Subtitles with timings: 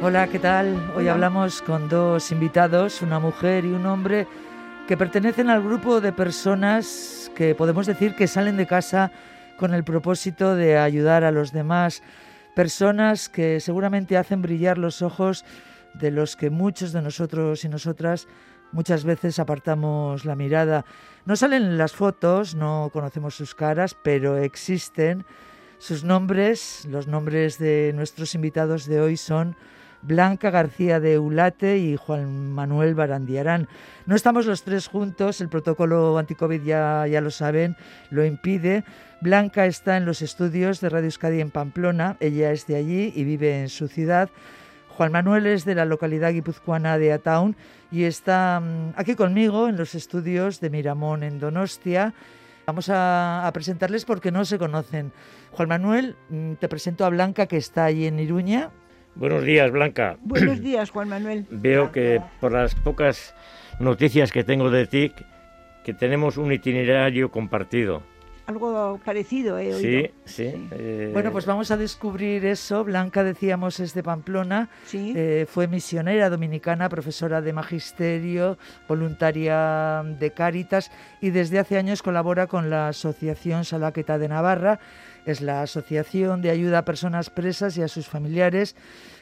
[0.00, 0.92] Hola, ¿qué tal?
[0.94, 4.28] Hoy hablamos con dos invitados, una mujer y un hombre,
[4.86, 9.10] que pertenecen al grupo de personas que podemos decir que salen de casa
[9.56, 12.04] con el propósito de ayudar a los demás,
[12.54, 15.44] personas que seguramente hacen brillar los ojos
[15.94, 18.28] de los que muchos de nosotros y nosotras
[18.70, 20.84] muchas veces apartamos la mirada.
[21.24, 25.26] No salen en las fotos, no conocemos sus caras, pero existen.
[25.78, 29.56] Sus nombres, los nombres de nuestros invitados de hoy son
[30.02, 33.68] Blanca García de Ulate y Juan Manuel Barandiarán.
[34.06, 37.76] No estamos los tres juntos, el protocolo anticovid ya, ya lo saben,
[38.10, 38.84] lo impide.
[39.20, 43.24] Blanca está en los estudios de Radio Euskadi en Pamplona, ella es de allí y
[43.24, 44.30] vive en su ciudad.
[44.98, 47.54] Juan Manuel es de la localidad guipuzcoana de Ataun
[47.90, 52.14] y está mm, aquí conmigo en los estudios de Miramón en Donostia.
[52.66, 55.12] Vamos a, presentarles porque no se conocen.
[55.52, 58.70] Juan Manuel, mm, te presento a Blanca que está allí en Iruña.
[59.18, 60.16] Buenos días, Blanca.
[60.22, 61.44] Buenos días, Juan Manuel.
[61.50, 63.34] Veo que por las pocas
[63.80, 65.12] noticias que tengo de ti,
[65.84, 68.02] que tenemos un itinerario compartido.
[68.48, 69.74] Algo parecido, ¿eh?
[69.74, 70.68] Sí, sí.
[70.70, 71.10] Eh...
[71.12, 72.82] Bueno, pues vamos a descubrir eso.
[72.82, 74.70] Blanca, decíamos, es de Pamplona.
[74.86, 75.12] Sí.
[75.14, 78.56] Eh, fue misionera dominicana, profesora de magisterio,
[78.88, 84.80] voluntaria de Cáritas y desde hace años colabora con la Asociación Salaqueta de Navarra
[85.26, 88.76] es la Asociación de Ayuda a Personas Presas y a sus familiares,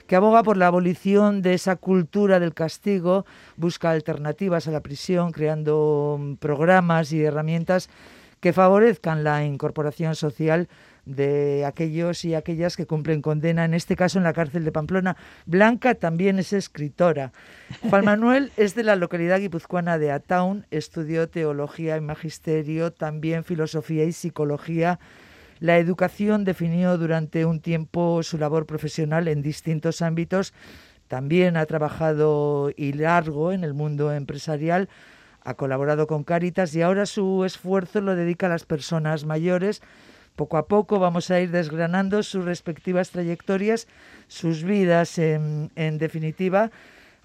[0.06, 5.32] que aboga por la abolición de esa cultura del castigo, busca alternativas a la prisión,
[5.32, 7.90] creando mm, programas y herramientas
[8.46, 10.68] que favorezcan la incorporación social
[11.04, 15.16] de aquellos y aquellas que cumplen condena, en este caso en la cárcel de Pamplona.
[15.46, 17.32] Blanca también es escritora.
[17.90, 24.04] Juan Manuel es de la localidad guipuzcoana de Ataun, estudió teología y magisterio, también filosofía
[24.04, 25.00] y psicología
[25.58, 30.54] la educación definió durante un tiempo su labor profesional en distintos ámbitos.
[31.08, 34.88] También ha trabajado y largo en el mundo empresarial,
[35.46, 39.80] ha colaborado con Cáritas y ahora su esfuerzo lo dedica a las personas mayores.
[40.34, 43.86] Poco a poco vamos a ir desgranando sus respectivas trayectorias,
[44.26, 46.72] sus vidas en, en definitiva.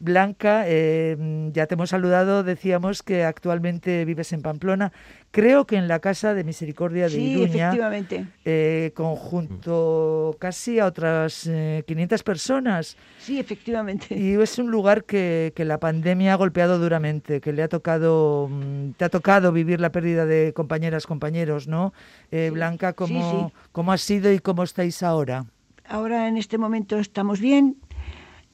[0.01, 1.15] Blanca, eh,
[1.53, 4.91] ya te hemos saludado, decíamos que actualmente vives en Pamplona,
[5.29, 8.25] creo que en la Casa de Misericordia de sí, Iruña, efectivamente.
[8.43, 12.97] Eh, conjunto casi a otras eh, 500 personas.
[13.19, 14.17] Sí, efectivamente.
[14.17, 18.49] Y es un lugar que, que, la pandemia ha golpeado duramente, que le ha tocado,
[18.49, 21.93] mm, te ha tocado vivir la pérdida de compañeras, compañeros, ¿no?
[22.31, 25.45] Eh, sí, Blanca, ¿cómo, sí, ¿cómo ha sido y cómo estáis ahora?
[25.87, 27.75] Ahora en este momento estamos bien,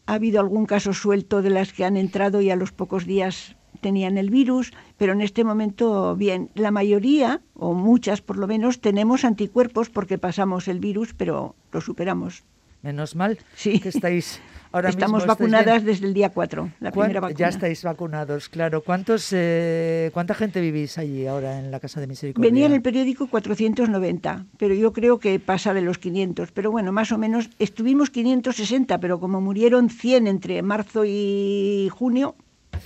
[0.08, 3.56] ha habido algún caso suelto de las que han entrado y a los pocos días
[3.82, 6.50] tenían el virus, pero en este momento bien.
[6.56, 11.82] La mayoría, o muchas por lo menos, tenemos anticuerpos porque pasamos el virus, pero lo
[11.82, 12.44] superamos.
[12.82, 13.80] Menos mal sí.
[13.80, 14.42] que estáis
[14.72, 17.40] ahora Estamos mismo vacunadas desde el día 4, la primera vacuna.
[17.40, 18.82] Ya estáis vacunados, claro.
[18.84, 22.50] ¿Cuántos, eh, ¿Cuánta gente vivís allí ahora en la Casa de Misericordia?
[22.50, 26.52] Venía en el periódico 490, pero yo creo que pasa de los 500.
[26.52, 32.36] Pero bueno, más o menos estuvimos 560, pero como murieron 100 entre marzo y junio,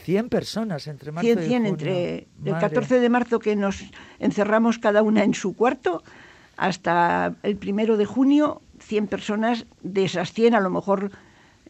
[0.04, 1.70] 100 personas entre marzo 100, 100 y junio.
[1.70, 2.52] entre Madre.
[2.52, 3.84] el 14 de marzo que nos
[4.20, 6.04] encerramos cada una en su cuarto
[6.58, 11.12] hasta el primero de junio 100 personas de esas 100 a lo mejor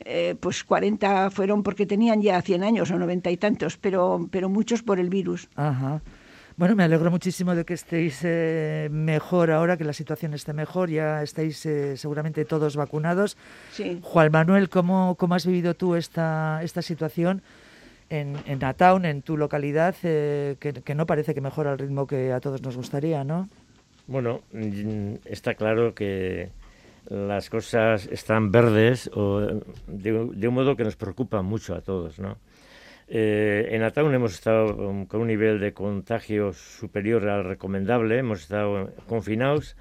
[0.05, 4.49] eh, pues 40 fueron porque tenían ya 100 años o 90 y tantos pero pero
[4.49, 6.01] muchos por el virus Ajá.
[6.57, 10.91] Bueno, me alegro muchísimo de que estéis eh, mejor ahora, que la situación esté mejor.
[10.91, 13.35] Ya estáis eh, seguramente todos vacunados.
[13.71, 13.99] Sí.
[14.03, 17.41] Juan Manuel, ¿cómo, cómo has vivido tú esta, esta situación?
[18.11, 22.05] en, en Ataun, en tu localidad, eh, que, que, no parece que mejora al ritmo
[22.05, 23.47] que a todos nos gustaría, ¿no?
[24.07, 24.41] Bueno,
[25.25, 26.49] está claro que
[27.09, 29.39] las cosas están verdes o
[29.87, 32.37] de, de un modo que nos preocupa mucho a todos, ¿no?
[33.13, 34.73] Eh, en Ataun hemos estado
[35.09, 39.75] con un nivel de contagio superior al recomendable, hemos estado confinados.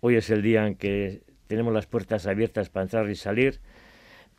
[0.00, 3.60] Hoy es el día en que tenemos las puertas abiertas para entrar y salir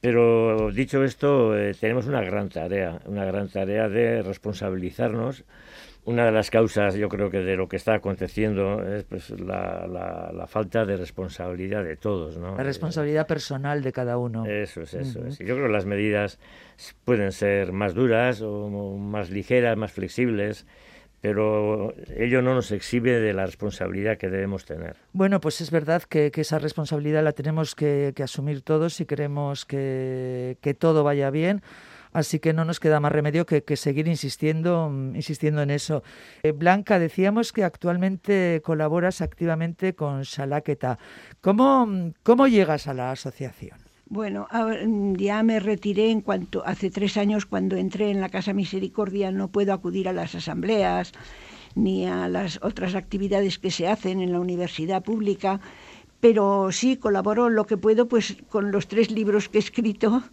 [0.01, 5.43] Pero dicho esto, eh, tenemos una gran tarea, una gran tarea de responsabilizarnos.
[6.03, 9.85] Una de las causas, yo creo que de lo que está aconteciendo es pues, la,
[9.87, 12.37] la, falta de responsabilidad de todos.
[12.37, 12.57] ¿no?
[12.57, 14.45] La responsabilidad personal de cada uno.
[14.45, 15.37] Eso es, eso es.
[15.37, 16.39] Yo creo que las medidas
[17.05, 20.65] pueden ser más duras o más ligeras, más flexibles
[21.21, 24.95] pero ello no nos exhibe de la responsabilidad que debemos tener.
[25.13, 30.57] Bueno, pues es verdad que, esa responsabilidad la tenemos que, asumir todos si queremos que,
[30.79, 31.61] todo vaya bien.
[32.13, 36.03] Así que no nos queda más remedio que, seguir insistiendo, insistiendo en eso.
[36.43, 40.99] Eh, Blanca, decíamos que actualmente colaboras activamente con Salaqueta.
[41.39, 43.79] ¿Cómo, ¿Cómo llegas a la asociación?
[44.11, 44.45] Bueno,
[45.15, 49.47] ya me retiré en cuanto hace tres años cuando entré en la Casa Misericordia no
[49.47, 51.13] puedo acudir a las asambleas
[51.75, 55.61] ni a las otras actividades que se hacen en la universidad pública
[56.21, 60.23] pero sí colaboro lo que puedo pues con los tres libros que he escrito.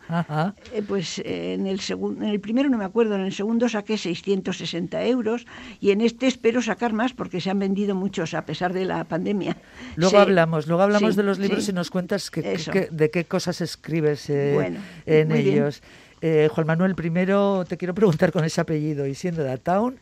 [0.72, 3.68] Eh, pues eh, en el segundo en el primero no me acuerdo en el segundo
[3.68, 5.46] saqué 660 euros
[5.80, 9.04] y en este espero sacar más porque se han vendido muchos a pesar de la
[9.04, 9.56] pandemia.
[9.96, 14.78] Luego hablamos luego hablamos de los libros y nos cuentas de qué cosas escribes eh,
[15.06, 15.82] en ellos.
[16.20, 19.98] Juan Manuel primero te quiero preguntar con ese apellido y siendo de Town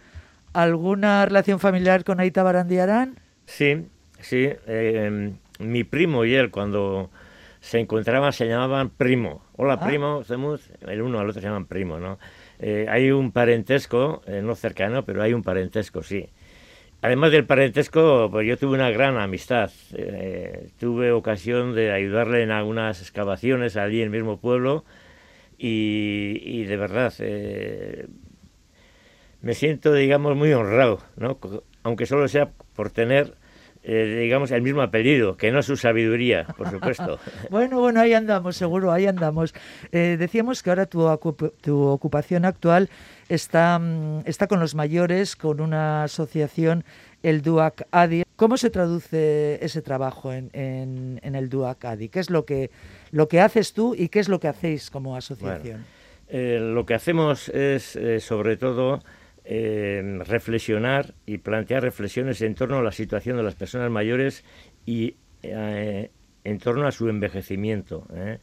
[0.53, 3.87] alguna relación familiar con Aita Barandiarán sí
[4.21, 4.49] sí
[5.59, 7.11] mi primo y él cuando
[7.61, 9.43] se encontraban se llamaban primo.
[9.57, 9.87] Hola ah.
[9.87, 12.19] primo, somos el uno al otro se llaman primo, ¿no?
[12.59, 16.29] Eh, hay un parentesco, eh, no cercano, pero hay un parentesco, sí.
[17.03, 19.71] Además del parentesco, pues yo tuve una gran amistad.
[19.95, 24.85] Eh, tuve ocasión de ayudarle en algunas excavaciones allí en el mismo pueblo
[25.59, 27.13] y, y de verdad
[29.43, 31.39] me siento, digamos, muy honrado, ¿no?
[31.83, 33.35] Aunque solo sea por tener
[33.89, 37.21] eh, digamos, el mismo apellido, que no su sabiduría, por supuesto.
[37.51, 39.55] bueno, bueno, ahí andamos, seguro, ahí andamos.
[39.93, 41.07] Eh, decíamos que ahora tu,
[41.61, 42.91] tu ocupación actual
[43.29, 46.83] está, mm, está con los mayores, con una asociación,
[47.23, 48.25] el DUAC ADI.
[48.35, 52.09] ¿Cómo se traduce ese trabajo en, en, el DUAC ADI?
[52.09, 52.73] ¿Qué es lo que,
[53.13, 55.85] lo que haces tú y qué es lo que hacéis como asociación?
[56.29, 58.99] Eh, lo que hacemos es, sobre todo,
[59.49, 64.45] reflexionar y plantear reflexiones en torno a la situación de las personas mayores
[64.85, 66.11] y eh,
[66.45, 68.07] en torno a su envejecimiento.
[68.15, 68.39] ¿eh?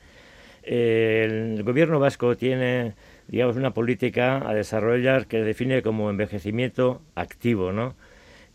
[0.63, 2.93] El gobierno vasco tiene,
[3.27, 7.95] digamos, una política a desarrollar que define como envejecimiento activo, ¿no?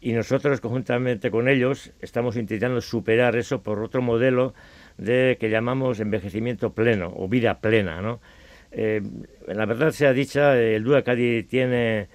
[0.01, 4.55] Y nosotros, conjuntamente con ellos, estamos intentando superar eso por otro modelo
[4.97, 8.21] de que llamamos envejecimiento pleno o vida plena, ¿no?
[8.71, 9.03] Eh,
[9.47, 11.03] la verdad sea dicha, el DUA
[11.49, 12.09] tiene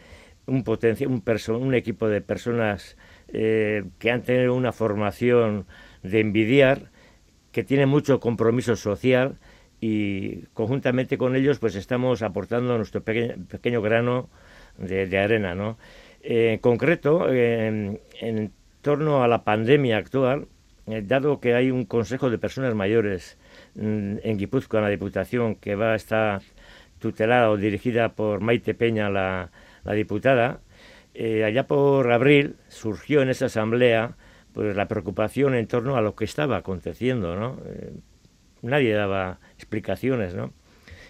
[0.45, 2.97] un, potencia, un, equipo de personas
[3.29, 5.65] eh, que han tenido una formación
[6.01, 6.91] de envidiar,
[7.51, 9.37] que tiene mucho compromiso social
[9.79, 14.29] y conjuntamente con ellos pues estamos aportando nuestro pequeño, grano
[14.77, 15.55] de, arena.
[15.55, 15.77] ¿no?
[16.21, 17.99] en concreto, en
[18.81, 20.47] torno a la pandemia actual,
[20.85, 23.37] eh, dado que hay un Consejo de Personas Mayores
[23.75, 26.41] mm, en Guipúzcoa, en la Diputación, que va a estar
[26.99, 29.51] tutelada o dirigida por Maite Peña, la,
[29.83, 30.61] la diputada,
[31.13, 34.15] eh, allá por abril surgió en esa asamblea
[34.53, 37.59] pues la preocupación en torno a lo que estaba aconteciendo, ¿no?
[37.65, 37.93] Eh,
[38.61, 40.53] nadie daba explicaciones, ¿no?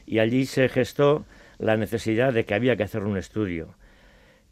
[0.05, 1.25] Y allí se gestó
[1.59, 3.75] la necesidad de que había que hacer un estudio.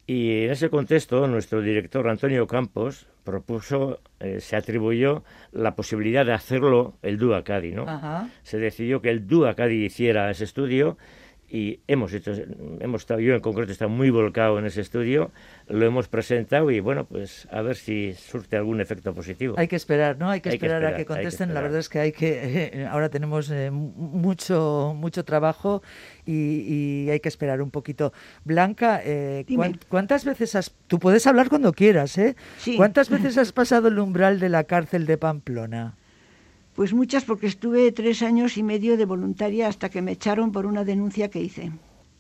[0.07, 6.33] Y en ese contexto, nuestro director Antonio Campos propuso, eh, se atribuyó la posibilidad de
[6.33, 7.85] hacerlo el DUACADI, ¿no?
[8.43, 10.97] Se decidió que el DUACADI hiciera ese estudio
[11.51, 12.31] y hemos hecho,
[12.79, 15.31] hemos estado, yo en concreto he estado muy volcado en ese estudio,
[15.67, 19.55] lo hemos presentado y bueno, pues a ver si surte algún efecto positivo.
[19.57, 20.29] Hay que esperar, ¿no?
[20.29, 21.53] Hay que, esperar, a que contesten.
[21.53, 25.83] La verdad es que hay que, eh, ahora tenemos eh, mucho, mucho trabajo
[26.25, 28.13] y, hay que esperar un poquito.
[28.45, 29.45] Blanca, eh,
[29.89, 32.37] ¿cuántas veces has, tú puedes hablar cuando quieras, ¿eh?
[32.77, 35.95] ¿Cuántas veces has pasado el umbral de la cárcel de Pamplona?
[36.75, 40.65] Pues muchas porque estuve tres años y medio de voluntaria hasta que me echaron por
[40.65, 41.71] una denuncia que hice.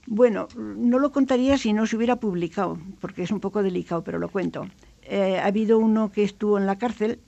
[0.07, 4.19] Bueno, no lo contaría si no se hubiera publicado, porque es un poco delicado, pero
[4.19, 4.67] lo cuento.
[5.03, 7.19] Eh, ha habido uno que estuvo en la cárcel,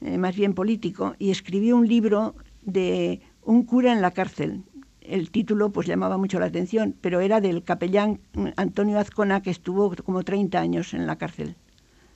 [0.00, 4.62] eh, más bien político, y escribió un libro de un cura en la cárcel.
[5.02, 8.20] El título pues llamaba mucho la atención, pero era del capellán
[8.56, 11.54] Antonio Azcona, que estuvo como 30 años en la cárcel,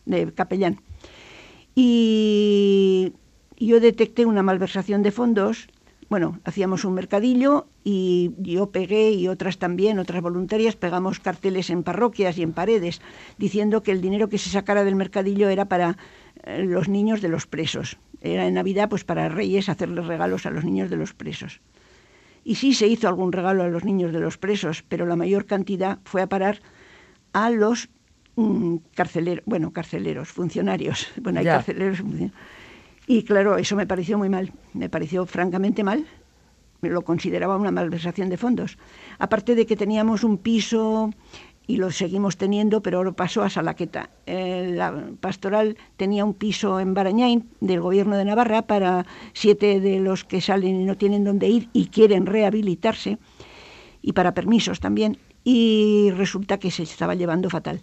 [0.06, 0.80] de capellán.
[1.74, 3.12] Y
[3.66, 5.68] yo detecté una malversación de fondos.
[6.08, 11.84] Bueno, hacíamos un mercadillo y yo pegué y otras también, otras voluntarias, pegamos carteles en
[11.84, 13.00] parroquias y en paredes
[13.38, 15.98] diciendo que el dinero que se sacara del mercadillo era para
[16.42, 17.98] eh, los niños de los presos.
[18.20, 21.60] Era en Navidad pues para Reyes hacerles regalos a los niños de los presos.
[22.42, 25.46] Y sí se hizo algún regalo a los niños de los presos, pero la mayor
[25.46, 26.60] cantidad fue a parar
[27.32, 27.88] a los
[28.36, 31.08] mm, carceleros, bueno, carceleros, funcionarios.
[31.20, 32.02] Bueno, hay carceleros.
[33.10, 36.06] Y claro, eso me pareció muy mal, me pareció francamente mal.
[36.80, 38.78] Lo consideraba una malversación de fondos.
[39.18, 41.10] Aparte de que teníamos un piso
[41.66, 44.10] y lo seguimos teniendo, pero ahora pasó a Salaqueta.
[44.26, 49.98] Eh, la pastoral tenía un piso en Barañain del gobierno de Navarra para siete de
[49.98, 53.18] los que salen y no tienen dónde ir y quieren rehabilitarse,
[54.02, 57.82] y para permisos también, y resulta que se estaba llevando fatal.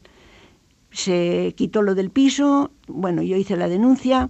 [0.89, 4.29] Se quitó lo del piso, bueno, yo hice la denuncia,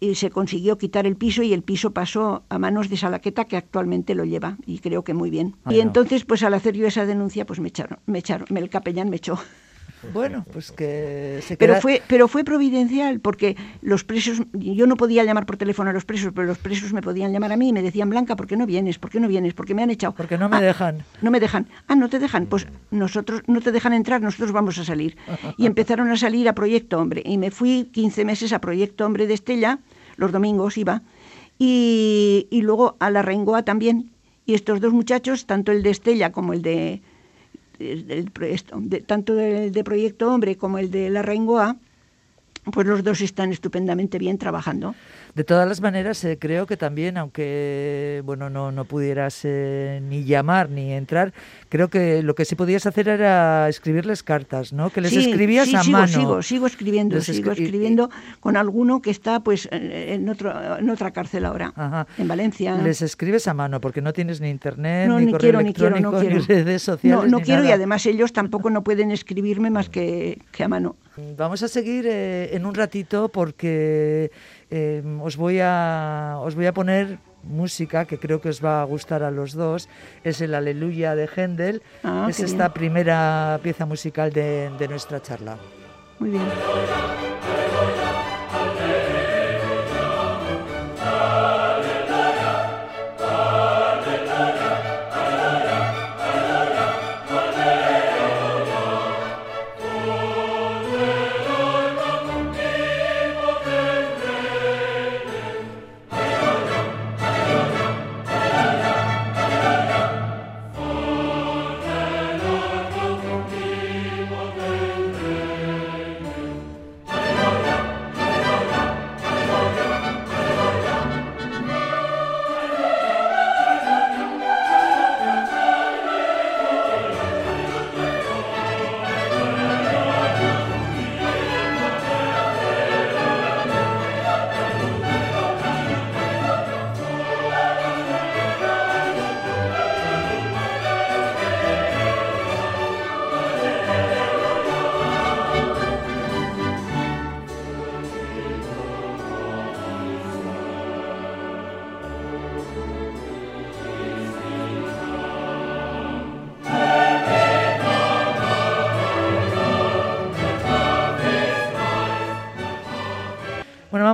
[0.00, 3.56] y se consiguió quitar el piso y el piso pasó a manos de Salaqueta que
[3.56, 5.56] actualmente lo lleva y creo que muy bien.
[5.68, 9.10] Y entonces pues al hacer yo esa denuncia pues me echaron, me echaron, el capellán
[9.10, 9.38] me echó.
[10.12, 15.24] Bueno, pues que se pero fue pero fue providencial porque los presos yo no podía
[15.24, 17.72] llamar por teléfono a los presos, pero los presos me podían llamar a mí y
[17.72, 18.98] me decían, "Blanca, ¿por qué no vienes?
[18.98, 19.54] ¿Por qué no vienes?
[19.54, 21.04] Porque me han echado." Porque no me ah, dejan.
[21.22, 21.66] No me dejan.
[21.88, 22.46] Ah, no te dejan.
[22.46, 25.16] Pues nosotros no te dejan entrar, nosotros vamos a salir.
[25.56, 29.26] Y empezaron a salir a Proyecto Hombre y me fui 15 meses a Proyecto Hombre
[29.26, 29.80] de Estella
[30.16, 31.02] los domingos iba,
[31.58, 34.12] y, luego a la Rengoa también.
[34.44, 37.02] Y estos dos muchachos, tanto el de Estella como el de,
[39.06, 41.76] tanto el de Proyecto Hombre como el de la Rengoa,
[42.72, 44.94] pues los dos están estupendamente bien trabajando.
[45.36, 50.24] De todas las maneras, eh, creo que también, aunque bueno no, no pudieras eh, ni
[50.24, 51.34] llamar ni entrar,
[51.68, 54.88] creo que lo que sí podías hacer era escribirles cartas, ¿no?
[54.88, 56.08] Que les escribías a sigo, mano.
[56.08, 58.08] Sigo, sigo escribiendo, sigo escribiendo
[58.40, 62.74] con alguno que está pues en, otro, en otra cárcel ahora, en Valencia.
[62.78, 67.30] Les escribes a mano porque no tienes ni internet, ni, correo electrónico, ni, redes sociales.
[67.30, 70.96] No, no quiero y además ellos tampoco no pueden escribirme más que, que a mano.
[71.36, 74.30] Vamos a seguir eh, en un ratito porque
[74.70, 78.84] eh, os, voy a, os voy a poner música que creo que os va a
[78.84, 79.88] gustar a los dos.
[80.24, 81.82] Es el Aleluya de Händel.
[82.02, 85.56] Ah, es esta primera pieza musical de, de nuestra charla.
[86.18, 86.42] Muy bien.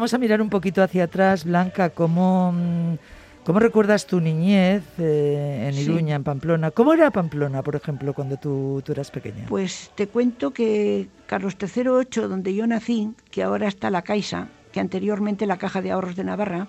[0.03, 2.95] Vamos a mirar un poquito hacia atrás, Blanca, ¿cómo, mm,
[3.45, 6.73] cómo recuerdas tu niñez eh, en Iruña, en Pamplona?
[6.73, 9.47] ¿Cómo era Pamplona, por ejemplo, cuando tú, tú eras pequeña?
[9.47, 14.49] Pues te cuento que Carlos III 8, donde yo nací, que ahora está la Caixa,
[14.73, 16.67] que anteriormente la Caja de Ahorros de Navarra,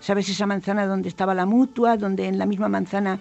[0.00, 3.20] ¿sabes esa manzana donde estaba la mutua, donde en la misma manzana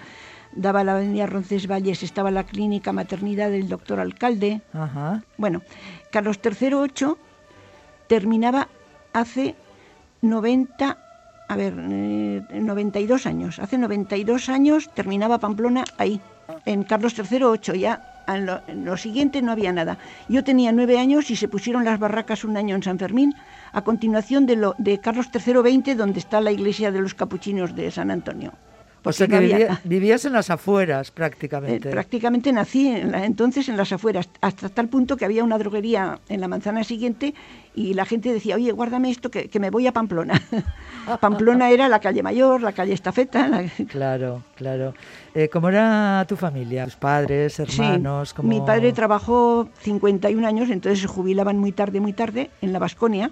[0.54, 4.62] daba la avenida Roncesvalles, estaba la clínica maternidad del doctor alcalde?
[4.74, 5.24] Ajá.
[5.38, 5.62] Bueno,
[6.10, 7.18] Carlos III 8
[8.08, 8.70] terminaba
[9.14, 9.56] hace
[10.22, 10.98] 90,
[11.48, 13.60] a ver, 92 eh, años.
[13.60, 16.20] Hace 92 años terminaba Pamplona ahí,
[16.66, 19.98] en Carlos III 8, ya en lo, siguiente no había nada.
[20.30, 23.36] Yo tenía nueve años y se pusieron las barracas un año en San Fermín,
[23.72, 27.76] a continuación de, lo, de Carlos III 20, donde está la iglesia de los capuchinos
[27.76, 28.54] de San Antonio.
[29.06, 31.90] O sea que vivías en las afueras prácticamente.
[31.90, 36.40] Eh, prácticamente nací entonces en las afueras, hasta tal punto que había una droguería en
[36.40, 37.34] la manzana siguiente
[37.76, 40.42] y la gente decía, oye, guárdame esto que, me voy a Pamplona.
[41.20, 43.64] Pamplona era la calle Mayor, la calle Estafeta.
[43.88, 44.94] Claro, claro.
[45.34, 46.86] Eh, ¿Cómo era tu familia?
[46.86, 48.34] ¿Tus padres, hermanos?
[48.42, 53.32] Mi padre trabajó 51 años, entonces se jubilaban muy tarde, muy tarde, en la Vasconia,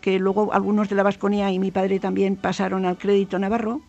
[0.00, 3.82] que luego algunos de la Vasconia y mi padre también pasaron al crédito navarro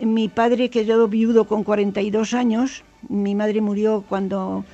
[0.00, 4.64] mi padre quedó viudo con 42 años, mi madre murió cuando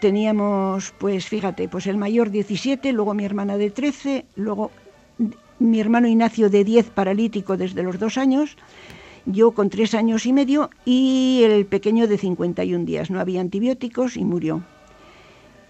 [0.00, 4.70] teníamos, pues fíjate, pues el mayor 17, luego mi hermana de 13, luego
[5.58, 8.56] mi hermano Ignacio de 10 paralítico desde los dos años
[9.26, 13.10] yo con tres años y medio y el pequeño de 51 días.
[13.10, 14.62] No había antibióticos y murió.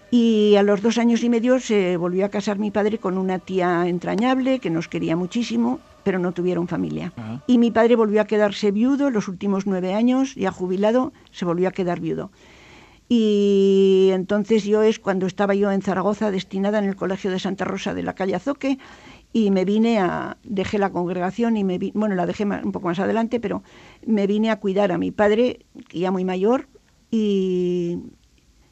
[0.09, 3.39] Y a los dos años y medio se volvió a casar mi padre con una
[3.39, 7.11] tía entrañable que nos quería muchísimo, pero no tuvieron familia.
[7.47, 11.67] Y mi padre volvió a quedarse viudo los últimos nueve años, ya jubilado, se volvió
[11.67, 12.31] a quedar viudo.
[13.09, 17.65] Y entonces yo es cuando estaba yo en Zaragoza, destinada en el Colegio de Santa
[17.65, 18.77] Rosa de la calle Azoque,
[19.33, 22.99] y me vine a, dejé la congregación y me bueno, la dejé un poco más
[22.99, 23.61] adelante, pero
[24.05, 26.67] me vine a cuidar a mi padre, ya muy mayor,
[27.11, 27.99] y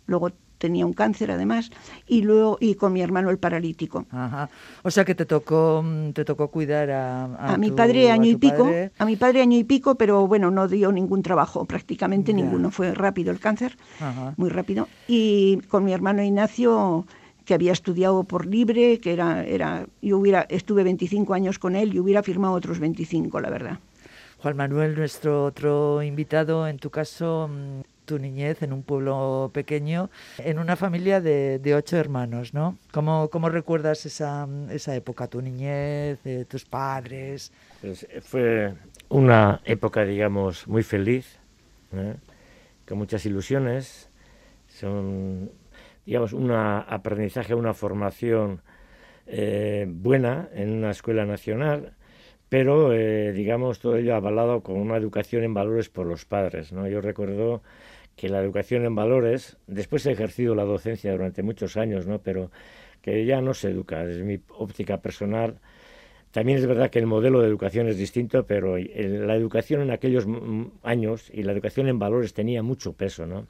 [0.05, 0.31] luego
[0.65, 1.69] tenía un cáncer además,
[2.07, 4.05] y luego y con mi hermano el paralítico.
[4.81, 8.35] O sea que te tocó mm, te tocó cuidar a, a, mi padre año y
[8.35, 8.67] pico,
[8.97, 12.95] a mi padre año y pico, pero bueno, no dio ningún trabajo, prácticamente ninguno, fue
[12.95, 13.77] rápido el cáncer,
[14.37, 14.87] muy rápido.
[15.07, 17.05] Y con mi hermano Ignacio
[17.45, 21.93] que había estudiado por libre, que era era yo hubiera estuve 25 años con él
[21.93, 23.79] y hubiera firmado otros 25, la verdad.
[24.39, 30.09] Juan Manuel, nuestro otro invitado, en tu caso, mm, tu niñez en un pueblo pequeño,
[30.37, 32.77] en una familia de, ocho hermanos, ¿no?
[32.91, 37.51] ¿Cómo, cómo recuerdas esa, esa, época, tu niñez, de tus padres?
[37.81, 38.73] Pues eh, fue
[39.09, 41.37] una época, digamos, muy feliz,
[41.93, 42.15] ¿eh?
[42.87, 44.09] con muchas ilusiones.
[44.67, 45.51] Son,
[46.05, 48.61] digamos, un aprendizaje, una formación
[49.27, 51.93] eh, buena en una escuela nacional
[52.47, 56.71] pero digamos todo ello avalado con una educación en valores por los padres.
[56.71, 56.87] ¿no?
[56.87, 57.63] Yo recuerdo
[58.15, 62.19] que la educación en valores, después he ejercido la docencia durante muchos años, ¿no?
[62.19, 62.51] pero
[63.01, 65.59] que ya no se educa, desde mi óptica personal.
[66.31, 70.25] También es verdad que el modelo de educación es distinto, pero la educación en aquellos
[70.83, 73.47] años y la educación en valores tenía mucho peso, ¿no?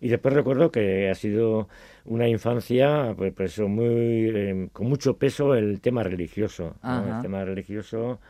[0.00, 1.68] Y después recuerdo que ha sido
[2.04, 6.76] una infancia pues, pues muy, eh, con mucho peso el tema religioso.
[6.82, 8.20] El tema religioso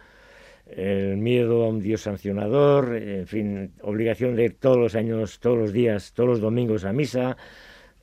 [0.77, 5.59] el miedo a un Dios sancionador, en fin, obligación de ir todos los años, todos
[5.59, 7.37] los días, todos los domingos a misa,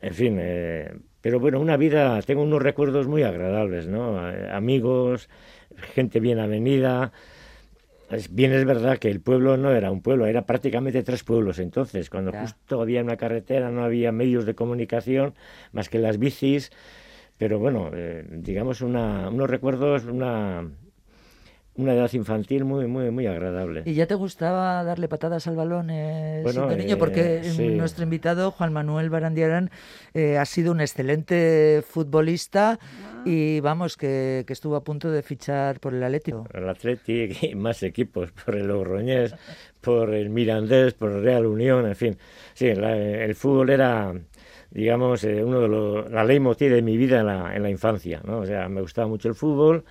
[0.01, 0.37] en fin.
[0.39, 4.29] Eh, pero bueno, una vida, tengo unos recuerdos muy agradables, ¿no?
[4.29, 5.29] Eh, amigos,
[5.93, 7.11] gente bien avenida.
[8.09, 11.57] Es, bien es verdad que el pueblo no era un pueblo, era prácticamente tres pueblos
[11.57, 15.33] entonces, cuando justo había una carretera, no había medios de comunicación
[15.71, 16.71] más que las bicis,
[17.37, 20.69] pero bueno, eh, digamos una, unos recuerdos, una,
[21.77, 23.83] una edad infantil muy muy muy agradable.
[23.85, 26.97] ¿Y ya te gustaba darle patadas al balón eh, siendo niño?
[26.97, 29.69] Porque eh, nuestro invitado, Juan Manuel Barandiarán,
[30.13, 33.23] eh, ha sido un excelente futbolista ah.
[33.25, 36.47] y vamos, que, estuvo a punto de fichar por el Atlético.
[36.53, 39.35] El Atlético y más equipos, por el Logroñés,
[39.81, 42.17] por el Mirandés, por el Real Unión, en fin.
[42.53, 44.13] Sí, el fútbol era
[44.71, 48.39] digamos, uno de los, la leitmotiv de mi vida en la, en la infancia, ¿no?
[48.39, 49.85] O sea, me gustaba mucho el fútbol,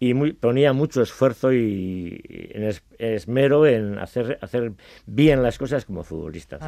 [0.00, 4.72] y muy, ponía mucho esfuerzo y, en esmero en hacer, hacer
[5.06, 6.60] bien las cosas como futbolistas.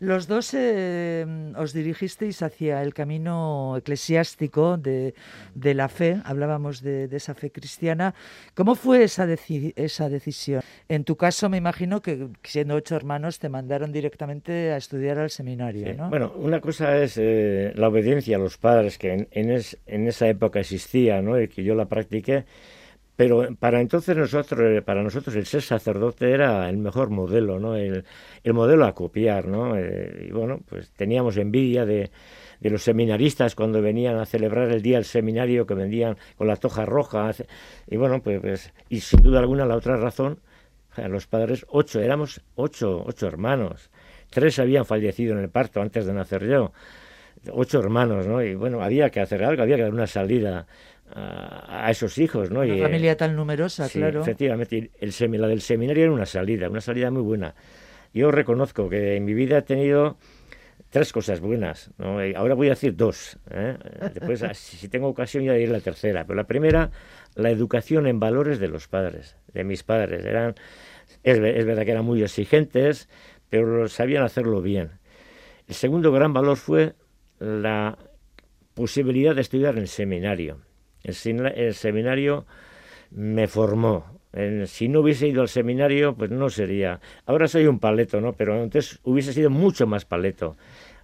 [0.00, 1.24] Los dos eh,
[1.56, 5.14] os dirigisteis hacia el camino eclesiástico de,
[5.54, 8.14] de la fe, hablábamos de, esa fe cristiana.
[8.54, 9.26] ¿Cómo fue esa,
[9.76, 10.62] esa decisión?
[10.88, 15.30] En tu caso, me imagino que siendo ocho hermanos te mandaron directamente a estudiar al
[15.30, 15.94] seminario.
[15.94, 16.10] ¿no?
[16.10, 20.28] Bueno, una cosa es eh, la obediencia a los padres, que en, en, en esa
[20.28, 21.40] época existía ¿no?
[21.40, 22.44] y que yo la practiqué
[23.18, 27.74] pero para entonces nosotros, eh, para nosotros el ser sacerdote era el mejor modelo, ¿no?
[27.74, 28.04] El,
[28.44, 29.76] modelo a copiar, ¿no?
[29.76, 32.12] Eh, y bueno, pues teníamos envidia de,
[32.60, 36.54] de, los seminaristas cuando venían a celebrar el día del seminario que vendían con la
[36.54, 37.32] toja roja.
[37.88, 40.38] Y bueno, pues, pues y sin duda alguna la otra razón,
[40.96, 43.90] los padres, ocho, éramos ocho, ocho hermanos.
[44.30, 46.70] Tres habían fallecido en el parto antes de nacer yo.
[47.50, 48.40] Ocho hermanos, ¿no?
[48.44, 50.68] Y bueno, había que hacer algo, había que dar una salida
[51.14, 52.60] a, esos hijos, ¿no?
[52.60, 54.22] Una y, familia tan numerosa, claro.
[54.22, 57.54] Efectivamente, el, la del seminario era una salida, una salida muy buena.
[58.12, 60.16] Yo reconozco que en mi vida he tenido
[60.90, 62.18] tres cosas buenas, ¿no?
[62.36, 63.38] ahora voy a decir dos.
[63.50, 63.76] ¿eh?
[64.14, 66.24] Después, si tengo ocasión, ya diré la tercera.
[66.24, 66.90] Pero la primera,
[67.34, 70.24] la educación en valores de los padres, de mis padres.
[70.24, 70.54] Eran,
[71.22, 73.08] es, es verdad que eran muy exigentes,
[73.50, 74.92] pero sabían hacerlo bien.
[75.66, 76.94] El segundo gran valor fue
[77.38, 77.98] la
[78.74, 80.58] posibilidad de estudiar en el seminario.
[81.08, 82.46] El, seminario
[83.10, 84.04] me formó.
[84.66, 87.00] si no hubiese ido al seminario, pues no sería.
[87.26, 88.34] Ahora soy un paleto, ¿no?
[88.34, 90.56] Pero antes hubiese sido mucho más paleto.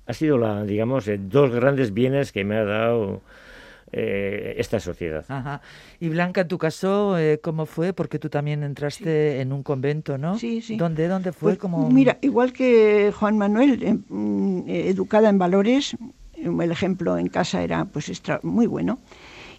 [0.07, 3.23] Ha sido, la, digamos, eh, dos grandes bienes que me ha dado
[3.93, 5.25] eh, esta sociedad.
[5.29, 5.63] Ajá.
[5.99, 7.95] Y Blanca, en tu caso, eh, ¿cómo fue?
[7.95, 10.39] Porque tú también entraste en un convento, ¿no?
[10.39, 10.77] Sí, sí.
[10.77, 11.57] ¿Dónde, dónde fue?
[11.57, 15.97] Pues, Mira, igual que Juan Manuel, mm, educada en valores,
[16.37, 18.11] el ejemplo en casa era pues
[18.43, 18.99] muy bueno.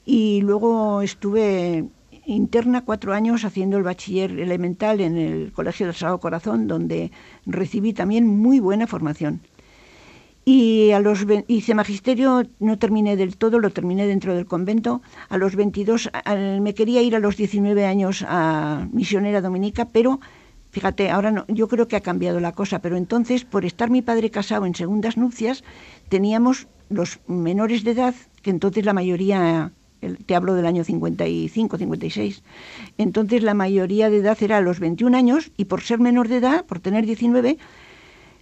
[0.05, 1.85] Y luego estuve
[2.25, 7.11] interna cuatro años haciendo el bachiller elemental en el Colegio del Sagrado Corazón, donde
[7.45, 9.41] recibí también muy buena formación.
[10.47, 15.01] Y a los hice magisterio, no terminé del todo, lo terminé dentro del convento.
[15.27, 16.11] A los 22
[16.61, 20.19] me quería ir a los 19 años a misionera dominica, pero
[20.69, 24.03] fíjate, ahora no, yo creo que ha cambiado la cosa, pero entonces por estar mi
[24.03, 25.63] padre casado en segundas nupcias,
[26.09, 28.13] teníamos los menores de edad,
[28.43, 29.71] que entonces la mayoría
[30.25, 32.43] te hablo del año 55, 56.
[32.97, 36.37] Entonces la mayoría de edad era a los 21 años y por ser menor de
[36.37, 37.57] edad, por tener 19,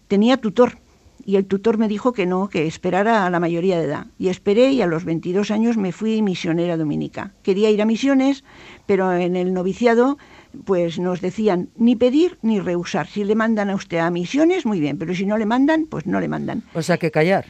[0.08, 0.78] tenía tutor
[1.26, 4.08] y el tutor me dijo que no, que esperara a la mayoría de edad.
[4.18, 7.34] Y esperé y a los 22 años me fui misionera dominica.
[7.44, 8.44] Quería ir a misiones,
[8.86, 10.18] pero en el noviciado
[10.66, 13.08] pues nos decían ni pedir ni rehusar.
[13.08, 16.06] Si le mandan a usted a misiones, muy bien, pero si no le mandan, pues
[16.06, 16.64] no le mandan.
[16.74, 17.46] O sea, que callar.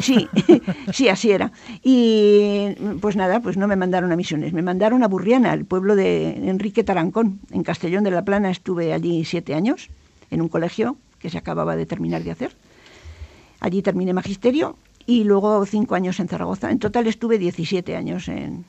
[0.00, 0.28] Sí,
[0.92, 1.52] sí, así era.
[1.82, 5.96] Y pues nada, pues no me mandaron a misiones, me mandaron a Burriana, el pueblo
[5.96, 7.40] de Enrique Tarancón.
[7.50, 9.90] En Castellón de la Plana estuve allí siete años,
[10.30, 12.56] en un colegio que se acababa de terminar de hacer.
[13.60, 14.76] Allí terminé magisterio
[15.08, 16.70] y luego cinco años en Zaragoza.
[16.70, 18.66] En total estuve 17 años en,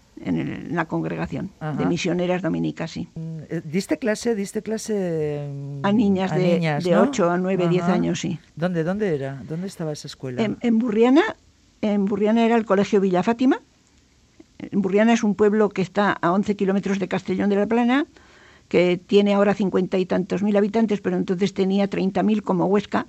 [0.72, 3.10] la congregación de misioneras dominicas, sí.
[3.16, 7.84] Mm, eh, ¿Diste clase, diste clase mm, a niñas de, de 8 a 9, 10
[7.84, 8.40] años, sí.
[8.56, 9.44] ¿Dónde, ¿Dónde era?
[9.50, 10.42] ¿Dónde estaba esa escuela?
[10.62, 11.24] En, Burriana,
[11.82, 13.60] en Burriana era el Colegio Villa Fátima.
[14.60, 18.06] En Burriana es un pueblo que está a 11 kilómetros de Castellón de la Plana,
[18.70, 23.08] que tiene ahora cincuenta y tantos mil habitantes, pero entonces tenía 30.000 como Huesca.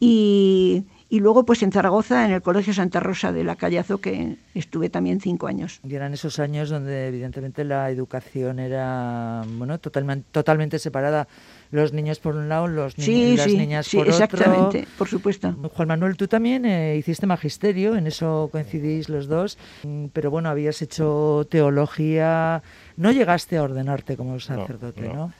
[0.00, 4.90] Y, luego pues en Zaragoza, en el Colegio Santa Rosa de la Callazo, que estuve
[4.90, 5.80] también cinco años.
[5.86, 11.28] Y eran esos años donde evidentemente la educación era bueno totalmente, totalmente separada.
[11.70, 15.52] Los niños por un lado, los ni las niñas por exactamente, por supuesto.
[15.74, 20.48] Juan Manuel, tú también eh, hiciste magisterio, en eso coincidís los dos, mm, pero bueno,
[20.48, 22.62] habías hecho teología,
[22.96, 25.14] no llegaste a ordenarte como sacerdote, ¿no?
[25.14, 25.32] ¿no?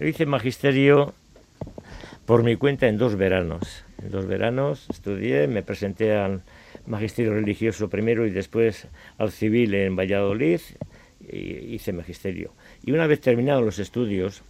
[0.00, 1.14] Yo hice magisterio
[2.26, 3.85] por mi cuenta en dos veranos.
[4.02, 6.42] Dos veranos estudié, me presenté al
[6.86, 10.60] magisterio religioso primero y después al civil en Valladolid
[11.28, 12.52] hice magisterio.
[12.84, 14.42] Y una vez terminados los estudios,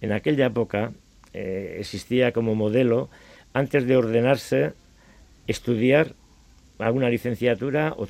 [0.00, 0.92] en aquella época
[1.32, 3.08] eh, existía como modelo,
[3.52, 4.72] antes de ordenarse,
[5.46, 6.14] estudiar
[6.78, 8.06] alguna licenciatura o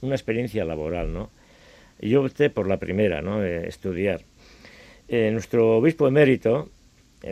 [0.00, 1.30] una experiencia laboral, ¿no?
[2.00, 3.44] Yo opté por la primera, ¿no?
[3.44, 4.22] Eh, estudiar.
[5.08, 6.70] Eh, nuestro obispo emérito,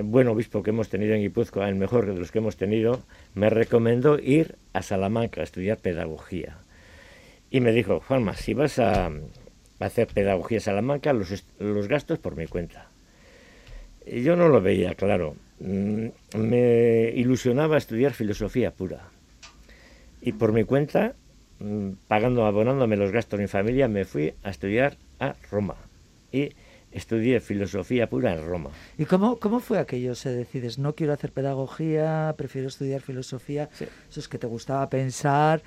[0.03, 3.03] buen obispo que hemos tenido en Guipúzcoa, el mejor de los que hemos tenido,
[3.35, 6.59] me recomendó ir a Salamanca a estudiar pedagogía.
[7.51, 9.11] Y me dijo, Juanma, si vas a,
[9.81, 12.89] hacer pedagogía en Salamanca, los, los gastos por mi cuenta.
[14.07, 15.37] Y yo no lo veía claro.
[15.61, 19.09] Mm, me ilusionaba estudiar filosofía pura.
[20.21, 21.15] Y por mi cuenta,
[21.61, 25.77] mm, pagando, abonándome los gastos de mi familia, me fui a estudiar a Roma.
[26.33, 26.51] Y
[26.99, 28.71] estudié filosofía pura en Roma.
[28.99, 30.15] ¿Y cómo, cómo fue aquello?
[30.15, 33.69] Se decides, no quiero hacer pedagogía, prefiero estudiar filosofía,
[34.11, 35.63] eso es que te gustaba pensar.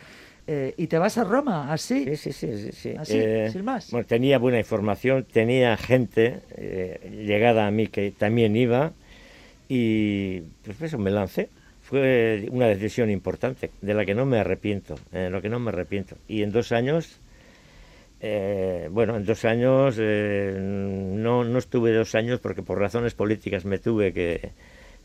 [0.47, 2.15] Eh, ¿Y te vas a Roma así?
[2.15, 2.93] Sí, sí, sí.
[2.97, 3.17] ¿Así?
[3.17, 3.91] Eh, sin más.
[3.91, 8.91] Bueno, tenía buena información, tenía gente eh, llegada a mí que también iba
[9.69, 11.49] y pues eso, me lancé.
[11.81, 15.69] Fue una decisión importante, de la que no me arrepiento, de lo que no me
[15.69, 16.15] arrepiento.
[16.27, 17.19] Y en dos años
[18.21, 23.65] eh, bueno, en dos años, eh, no, no estuve dos años porque por razones políticas
[23.65, 24.51] me tuve que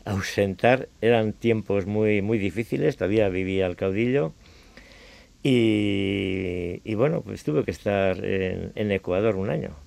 [0.05, 0.87] ausentar.
[1.01, 4.33] Eran tiempos muy, muy difíciles, todavía vivía al caudillo.
[5.43, 9.86] Y, y bueno, pues tuve que estar en Ecuador un año.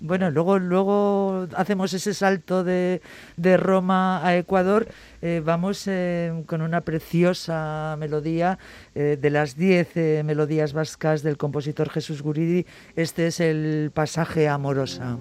[0.00, 3.00] Bueno, luego, luego hacemos ese salto de,
[3.38, 4.86] de Roma a Ecuador.
[5.22, 8.58] Eh, vamos eh, con una preciosa melodía
[8.94, 12.66] eh, de las diez melodías vascas del compositor Jesús Guridi.
[12.96, 15.16] Este es el pasaje amorosa.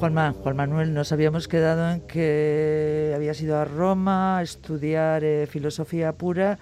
[0.00, 5.46] Juanma, Juan Manuel, nos habíamos quedado en que habías ido a Roma a estudiar eh,
[5.46, 6.58] filosofía pura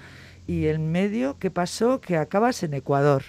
[0.48, 2.00] y en medio, ¿qué pasó?
[2.00, 3.22] Que acabas en Ecuador.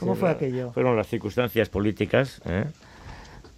[0.00, 0.72] ¿Cómo fue aquello?
[0.72, 2.42] Fueron las circunstancias políticas.
[2.44, 2.64] ¿eh?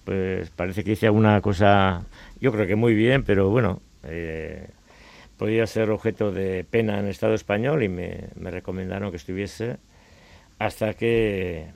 [0.04, 2.04] Pues parece que hice alguna cosa,
[2.38, 4.68] yo creo que muy bien, pero bueno, eh,
[5.38, 9.78] podía ser objeto de pena en el Estado español y me, recomendaron que estuviese
[10.58, 11.68] hasta que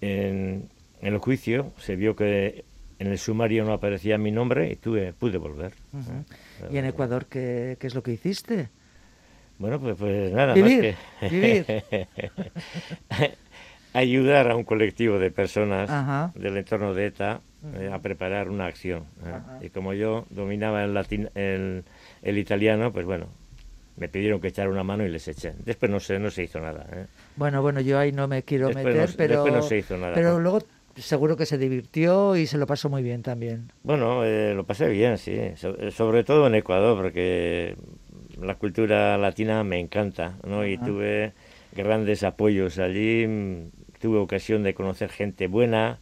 [0.00, 0.68] en,
[1.02, 2.64] el juicio se vio que
[2.98, 5.72] en el sumario no aparecía mi nombre y tuve, pude volver.
[6.70, 8.68] ¿Y en Ecuador qué, es lo que hiciste?
[9.58, 10.94] Bueno, pues, pues nada más que...
[13.92, 17.40] ayudar a un colectivo de personas del entorno de ETA
[17.74, 19.04] eh, a preparar una acción.
[19.24, 19.66] ¿eh?
[19.66, 21.84] Y como yo dominaba el, latín, el,
[22.22, 23.26] el, italiano, pues bueno,
[23.96, 25.54] me pidieron que echara una mano y les eché.
[25.64, 26.86] Después no se, no se hizo nada.
[26.92, 27.06] ¿eh?
[27.36, 30.14] Bueno, bueno, yo ahí no me quiero meter, pero, no se hizo nada.
[30.14, 30.60] pero luego
[31.00, 33.72] seguro que se divirtió y se lo pasó muy bien también.
[33.82, 35.38] Bueno, lo pasé bien, sí.
[35.90, 37.76] sobre todo en Ecuador, porque
[38.40, 40.66] la cultura latina me encanta, ¿no?
[40.66, 41.32] Y tuve
[41.72, 43.26] grandes apoyos allí,
[44.00, 45.98] tuve ocasión de conocer gente buena,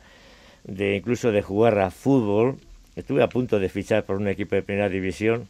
[0.65, 2.57] de incluso de jugar a fútbol.
[2.95, 5.49] Estuve a punto de fichar por un equipo de primera división,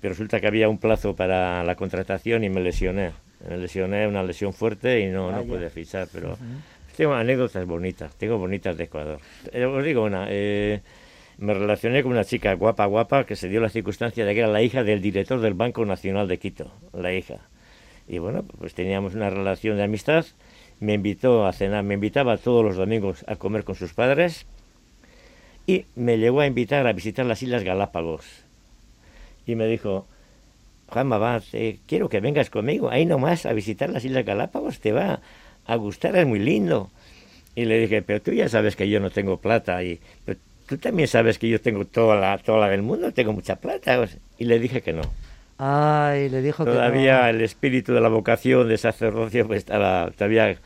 [0.00, 3.12] pero resulta que había un plazo para la contratación y me lesioné.
[3.48, 6.36] Me lesioné una lesión fuerte y no, no pude fichar, pero
[6.96, 9.20] tengo anécdotas bonitas, tengo bonitas de Ecuador.
[9.52, 10.80] Eh, os digo una, eh,
[11.38, 14.48] me relacioné con una chica guapa, guapa, que se dio la circunstancia de que era
[14.48, 17.48] la hija del director del Banco Nacional de Quito, la hija.
[18.08, 20.26] Y bueno, pues teníamos una relación de amistad
[20.80, 24.46] me invitó a cenar, me invitaba todos los domingos a comer con sus padres
[25.66, 28.24] y me llegó a invitar a visitar las Islas Galápagos.
[29.46, 30.06] Y me dijo,
[30.88, 31.40] Juan va,
[31.86, 35.20] quiero que vengas conmigo, ahí nomás a visitar las Islas Galápagos, te va
[35.66, 36.90] a gustar, es muy lindo.
[37.54, 40.00] Y le dije, pero tú ya sabes que yo no tengo plata y
[40.66, 44.06] tú también sabes que yo tengo toda la, toda la del mundo, tengo mucha plata.
[44.38, 45.02] Y le dije que no.
[45.62, 50.56] Ay, le dijo todavía el espíritu de la vocación de sacerdocio pues estaba todavía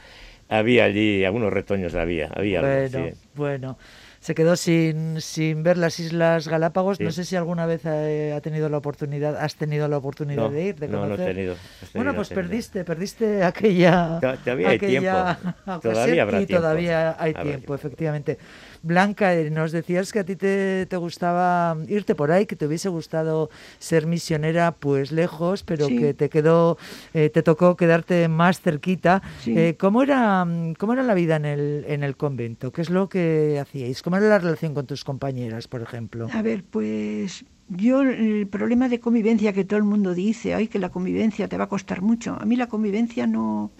[0.49, 3.79] había allí algunos retoños había había bueno bueno
[4.25, 6.99] se quedó sin, sin ver las Islas Galápagos.
[6.99, 10.77] No sé si alguna vez ha, tenido la oportunidad, has tenido la oportunidad de ir,
[10.77, 11.11] de conocer.
[11.11, 11.57] No, no he tenido.
[11.93, 14.19] bueno, pues perdiste, perdiste aquella.
[14.43, 15.11] Todavía hay tiempo.
[15.83, 18.39] Todavía habrá y todavía hay tiempo, efectivamente.
[18.85, 22.67] Blanca, eh, nos decías que a ti te, te, gustaba irte por ahí, que te
[22.67, 26.77] hubiese gustado ser misionera pues lejos, pero que te quedó,
[27.15, 29.23] eh, te tocó quedarte más cerquita.
[29.47, 30.47] Eh, ¿cómo, era,
[30.79, 32.73] ¿Cómo era la vida en el, en el convento?
[32.73, 34.03] ¿Qué es lo que hacíais?
[34.03, 36.29] ¿Cómo era la relación con tus compañeras, por ejemplo?
[36.33, 40.79] A ver, pues yo el problema de convivencia que todo el mundo dice, ay, que
[40.79, 42.37] la convivencia te va a costar mucho.
[42.40, 43.70] A mí la convivencia no,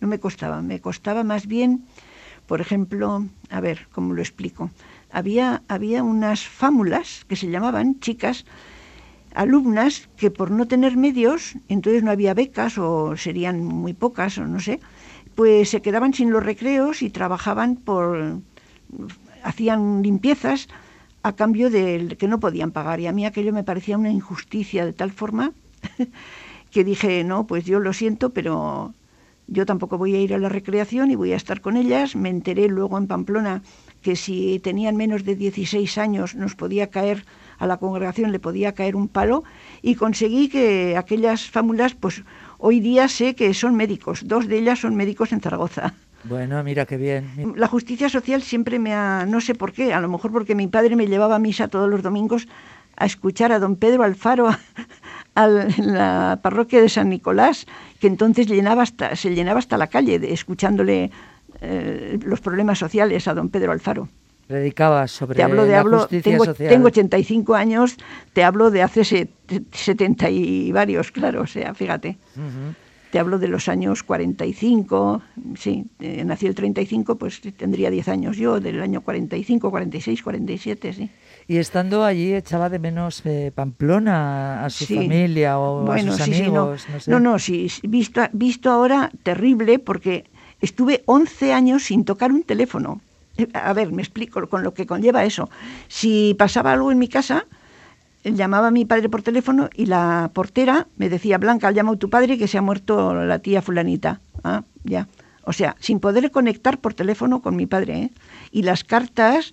[0.00, 1.84] no me costaba, me costaba más bien
[2.50, 4.72] por ejemplo, a ver, ¿cómo lo explico?
[5.12, 8.44] Había, había unas fámulas que se llamaban chicas,
[9.36, 14.46] alumnas que por no tener medios, entonces no había becas o serían muy pocas o
[14.46, 14.80] no sé,
[15.36, 18.40] pues se quedaban sin los recreos y trabajaban por,
[19.42, 20.68] hacían limpiezas
[21.22, 23.00] a cambio de que no podían pagar.
[23.00, 25.52] Y a mí aquello me parecía una injusticia de tal forma
[26.70, 28.94] que dije, no, pues yo lo siento, pero
[29.46, 32.16] yo tampoco voy a ir a la recreación y voy a estar con ellas.
[32.16, 33.62] Me enteré luego en Pamplona
[34.00, 37.24] que si tenían menos de 16 años nos podía caer
[37.58, 39.44] a la congregación le podía caer un palo
[39.82, 42.24] y conseguí que aquellas fámulas pues
[42.58, 45.94] hoy día sé que son médicos, dos de ellas son médicos en Zaragoza.
[46.24, 47.54] Bueno, mira qué bien.
[47.56, 50.66] La justicia social siempre me ha, no sé por qué, a lo mejor porque mi
[50.66, 52.46] padre me llevaba a misa todos los domingos
[52.96, 54.48] a escuchar a don Pedro Alfaro
[55.34, 57.66] a, la parroquia de San Nicolás,
[57.98, 61.10] que entonces llenaba hasta, se llenaba hasta la calle de, escuchándole
[61.62, 64.08] eh, los problemas sociales a don Pedro Alfaro.
[64.46, 66.68] Predicaba sobre te hablo de, la hablo, justicia tengo, social.
[66.68, 67.96] Tengo 85 años,
[68.32, 69.28] te hablo de hace
[69.72, 72.18] 70 y varios, claro, o sea, fíjate.
[73.10, 75.22] Te hablo de los años 45,
[75.58, 80.92] sí, eh, nací el 35, pues tendría 10 años yo, del año 45, 46, 47,
[80.92, 81.10] sí.
[81.48, 86.86] Y estando allí echaba de menos eh, Pamplona a su familia o a sus amigos.
[87.08, 87.18] no.
[87.18, 87.32] no.
[87.32, 90.26] no, sí, visto, visto ahora terrible porque
[90.60, 93.00] estuve 11 años sin tocar un teléfono.
[93.36, 95.50] Eh, a ver, me explico con lo que conlleva eso.
[95.88, 97.46] Si pasaba algo en mi casa,
[98.24, 102.10] llamaba a mi padre por teléfono y la portera me decía, Blanca, llama a tu
[102.10, 104.20] padre que se ha muerto la tía fulanita.
[104.44, 105.08] Ah, ya.
[105.44, 107.98] O sea, sin poder conectar por teléfono con mi padre.
[107.98, 108.10] ¿eh?
[108.52, 109.52] Y las cartas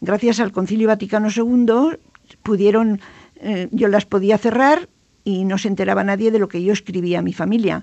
[0.00, 1.98] gracias al Concilio Vaticano II
[2.42, 3.00] pudieron,
[3.36, 4.88] eh, yo las podía cerrar
[5.24, 7.82] y no se enteraba nadie de lo que yo escribía a mi familia.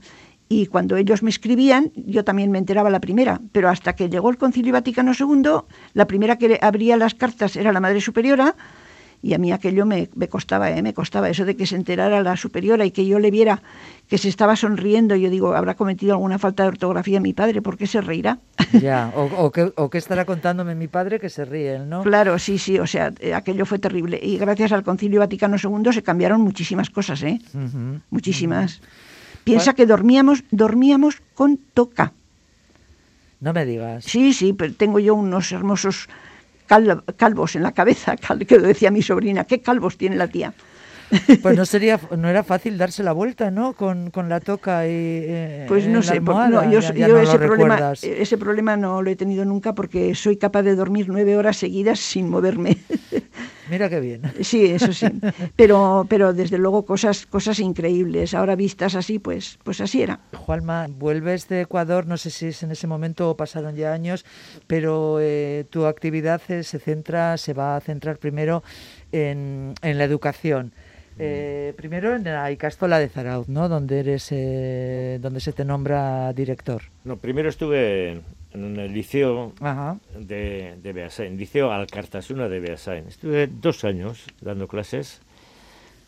[0.49, 4.29] y cuando ellos me escribían, yo también me enteraba la primera, pero hasta que llegó
[4.29, 8.55] el Concilio Vaticano II, la primera que abría las cartas era la Madre Superiora,
[9.23, 10.81] y a mí aquello me, costaba, ¿eh?
[10.81, 13.63] me costaba eso de que se enterara la superiora y que yo le viera
[14.09, 15.15] que se estaba sonriendo.
[15.15, 18.37] Yo digo, habrá cometido alguna falta de ortografía mi padre, ¿por qué se reirá?
[18.73, 22.01] Ya, o, o, que, estará contándome mi padre que se ríe, ¿no?
[22.01, 24.19] Claro, sí, sí, o sea, eh, aquello fue terrible.
[24.21, 27.39] Y gracias al Concilio Vaticano II se cambiaron muchísimas cosas, ¿eh?
[28.09, 28.81] muchísimas.
[29.45, 32.11] Piensa que dormíamos, dormíamos con toca.
[33.39, 34.03] No me digas.
[34.05, 36.09] Sí, sí, pero tengo yo unos hermosos
[37.17, 40.53] calvos en la cabeza, que lo decía mi sobrina, ¿qué calvos tiene la tía?
[41.41, 43.73] Pues no sería, no era fácil darse la vuelta, ¿no?
[43.73, 49.01] Con, la toca y eh, pues no sé, no, yo, ese problema, ese problema no
[49.01, 52.77] lo he tenido nunca porque soy capaz de dormir nueve horas seguidas sin moverme.
[53.69, 54.21] Mira qué bien.
[54.41, 55.07] Sí, eso sí.
[55.55, 58.33] Pero, pero desde luego cosas, cosas increíbles.
[58.33, 60.19] Ahora vistas así, pues, pues así era.
[60.33, 64.25] Juanma, vuelves de Ecuador, no sé si es en ese momento o pasaron ya años,
[64.67, 68.63] pero eh, tu actividad se centra, se va a centrar primero
[69.11, 70.73] en, en la educación.
[71.19, 73.69] Eh, primero en la Icastola de Zarauz, ¿no?
[73.69, 76.83] Donde eres, eh, donde se te nombra director.
[77.03, 78.21] No, primero estuve
[78.53, 79.53] en el liceo
[80.15, 83.07] de, de Beasain, liceo Alcartasuna de Beasain.
[83.07, 85.21] Estuve dos años dando clases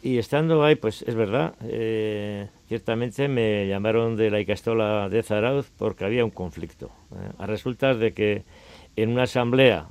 [0.02, 5.72] y estando ahí, pues es verdad, eh, ciertamente me llamaron de la Icastola de Zarauz
[5.78, 6.92] porque había un conflicto.
[7.38, 8.44] a resultas de que
[8.96, 9.88] en una asamblea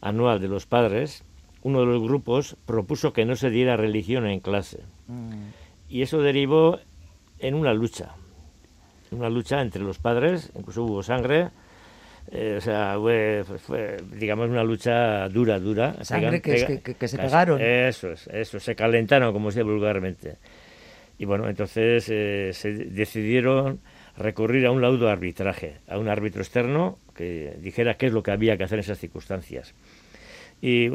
[0.00, 1.24] anual de los padres
[1.68, 4.80] uno de los grupos propuso que no se diera religión en clase.
[5.06, 5.50] Mm.
[5.88, 6.80] Y eso derivó
[7.38, 8.14] en una lucha,
[9.10, 11.50] una lucha entre los padres, incluso hubo sangre,
[12.30, 12.96] eh, o sea,
[13.58, 16.04] fue, digamos, una lucha dura, dura.
[16.04, 17.60] Sangre que, que, se pegaron.
[17.60, 20.36] Eso es, eso, se calentaron, como se dice vulgarmente.
[21.18, 23.80] Y bueno, entonces eh, se decidieron
[24.16, 28.30] recurrir a un laudo arbitraje, a un árbitro externo que dijera qué es lo que
[28.30, 29.74] había que hacer en esas circunstancias.
[30.60, 30.90] Y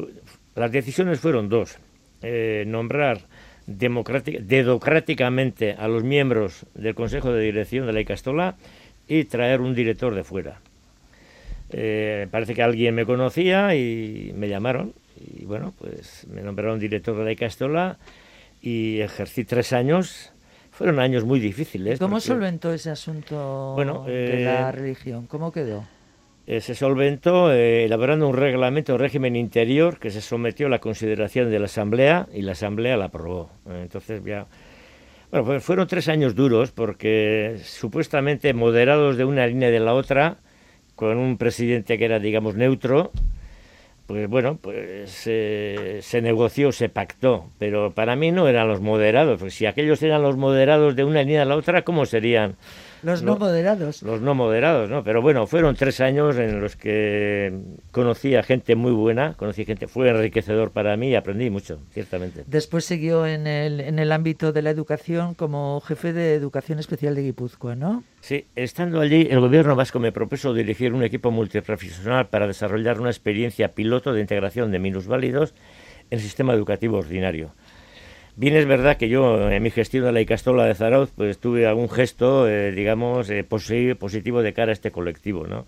[0.56, 1.78] las decisiones fueron dos.
[2.22, 3.22] Eh, nombrar
[3.66, 8.56] democráticamente a los miembros del Consejo de Dirección de la Icastola
[9.08, 10.60] y traer un director de fuera.
[11.70, 17.18] Eh, parece que alguien me conocía y me llamaron y bueno, pues me nombraron director
[17.18, 17.98] de la Icastola
[18.62, 20.32] y ejercí tres años.
[20.72, 22.00] Fueron años muy difíciles.
[22.00, 23.76] ¿Cómo solventó ese asunto
[24.08, 25.28] de la eh, religión?
[25.28, 25.86] ¿Cómo quedó?
[26.46, 30.80] Eh, se solventó eh, elaborando un reglamento de régimen interior que se sometió a la
[30.80, 33.50] consideración de la Asamblea y la Asamblea la aprobó.
[33.70, 34.48] Eh, entonces ya...
[35.32, 39.94] Bueno, pues fueron tres años duros porque supuestamente moderados de una línea y de la
[39.94, 40.38] otra,
[40.96, 43.12] con un presidente que era, digamos, neutro,
[44.06, 49.50] pues bueno, pues se negoció, se pactó, pero para mí no eran los moderados, porque
[49.50, 52.56] si aquellos eran los moderados de una línea a la otra, ¿cómo serían
[53.04, 54.02] los no, moderados.
[54.02, 55.04] Los no moderados, ¿no?
[55.04, 57.54] Pero bueno, fueron tres años en los que
[57.92, 62.44] conocí a gente muy buena, conocí gente, fue enriquecedor para mí y aprendí mucho, ciertamente.
[62.48, 67.16] Después siguió en el, en el ámbito de la educación como jefe de Educación Especial
[67.16, 68.04] de Guipúzcoa, ¿no?
[68.22, 73.10] Sí, estando allí, el gobierno vasco me propuso dirigir un equipo multiprofesional para desarrollar una
[73.10, 75.54] experiencia piloto de integración de minusválidos
[76.10, 77.52] en el sistema educativo ordinario.
[78.36, 81.68] Bien es verdad que yo en mi gestión de la Icastola de Zarauz pues tuve
[81.68, 85.68] algún gesto, eh, digamos, eh, positivo de cara a este colectivo, ¿no?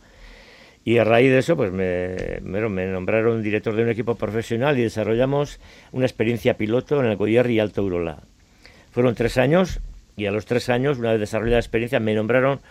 [0.84, 5.60] Y a raíz de eso, pues me, nombraron director de un equipo profesional y desarrollamos
[5.92, 8.24] una experiencia piloto en el Goyer y Alto Urola.
[8.92, 9.80] Fueron tres años
[10.18, 12.62] y a los tres años, una vez desarrollada la experiencia, me nombraron,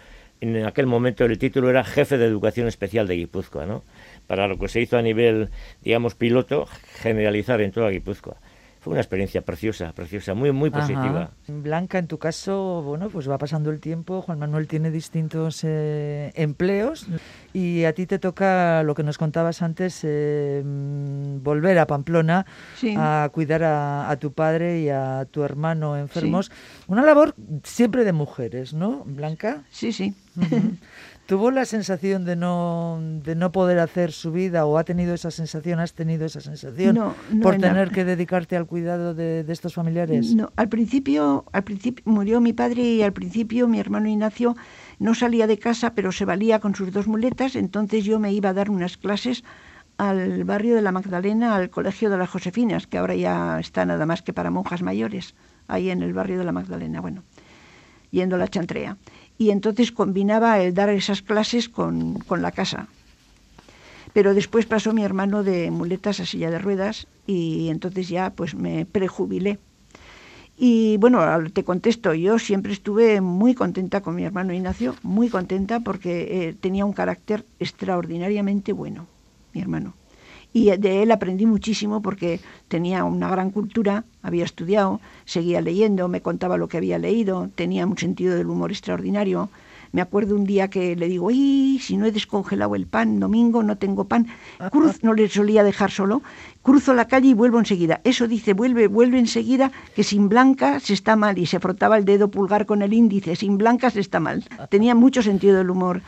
[0.40, 3.84] en aquel momento el título era jefe de educación especial de Guipúzcoa, ¿no?
[4.26, 5.50] Para lo que se hizo a nivel,
[5.82, 6.66] digamos, piloto,
[7.00, 8.36] generalizar en toda Guipúzcoa
[8.84, 11.30] fue una experiencia preciosa, preciosa, muy, muy positiva.
[11.48, 16.32] Blanca, en tu caso, bueno, pues va pasando el tiempo, Juan Manuel tiene distintos eh,
[16.34, 17.06] empleos
[17.54, 22.44] y a ti te toca, lo que nos contabas antes, eh, volver a Pamplona
[22.94, 26.52] a cuidar a, tu padre y a tu hermano enfermos.
[26.86, 29.62] Una labor siempre de mujeres, ¿no, Blanca?
[29.70, 30.12] Sí, sí.
[31.26, 35.30] ¿Tuvo la sensación de no, de no poder hacer su vida o ha tenido esa
[35.30, 40.34] sensación, has tenido esa sensación por tener que dedicarte al cuidado de, estos familiares?
[40.34, 44.54] No, al principio, al principio murió mi padre y al principio mi hermano Ignacio
[44.98, 48.50] no salía de casa, pero se valía con sus dos muletas, entonces yo me iba
[48.50, 49.44] a dar unas clases
[49.96, 54.04] al barrio de la Magdalena, al colegio de las Josefinas, que ahora ya está nada
[54.04, 55.34] más que para monjas mayores,
[55.68, 57.22] ahí en el barrio de la Magdalena, bueno,
[58.10, 58.98] yendo a la chantrea
[59.38, 62.88] y entonces combinaba el dar esas clases con, la casa.
[64.12, 68.54] Pero después pasó mi hermano de muletas a silla de ruedas y entonces ya pues
[68.54, 69.58] me prejubilé.
[70.56, 71.20] Y bueno,
[71.52, 76.54] te contesto, yo siempre estuve muy contenta con mi hermano Ignacio, muy contenta porque eh,
[76.54, 79.08] tenía un carácter extraordinariamente bueno,
[79.52, 79.94] mi hermano.
[80.54, 86.22] Y de él aprendí muchísimo porque tenía una gran cultura, había estudiado, seguía leyendo, me
[86.22, 89.50] contaba lo que había leído, tenía un sentido del humor extraordinario,
[89.90, 93.64] me acuerdo un día que le digo, ¡y si no he descongelado el pan, domingo
[93.64, 94.28] no tengo pan!
[94.70, 96.22] Cruz no le solía dejar solo,
[96.62, 98.00] cruzo la calle y vuelvo enseguida.
[98.04, 101.36] Eso dice, vuelve, vuelve enseguida, que sin blanca se está mal.
[101.36, 104.44] Y se frotaba el dedo pulgar con el índice, sin blanca se está mal.
[104.68, 106.00] Tenía mucho sentido del humor,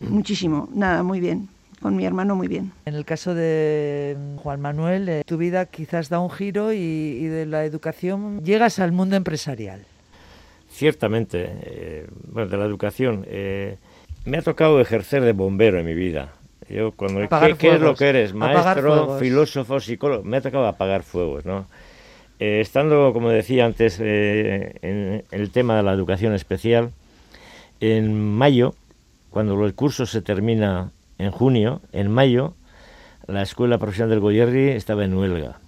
[0.00, 0.68] muchísimo.
[0.74, 1.48] Nada, muy bien
[1.80, 2.72] con mi hermano muy bien.
[2.84, 7.46] En el caso de Juan Manuel, eh, tu vida quizás da un giro y, de
[7.46, 9.84] la educación llegas al mundo empresarial.
[10.68, 13.24] Ciertamente, eh, bueno, de la educación.
[13.28, 13.76] Eh,
[14.24, 16.32] me ha tocado ejercer de bombero en mi vida.
[16.68, 17.20] Yo cuando
[17.58, 18.32] ¿qué, es lo que eres?
[18.32, 20.22] Maestro, filósofo, psicólogo.
[20.22, 21.66] Me ha tocado apagar fuegos, ¿no?
[22.38, 26.90] Eh, estando, como decía antes, en el tema de la educación especial,
[27.80, 28.74] en mayo,
[29.30, 32.54] cuando el curso se termina en junio, en mayo,
[33.26, 35.60] la Escuela Profesional del Goyerri estaba en huelga.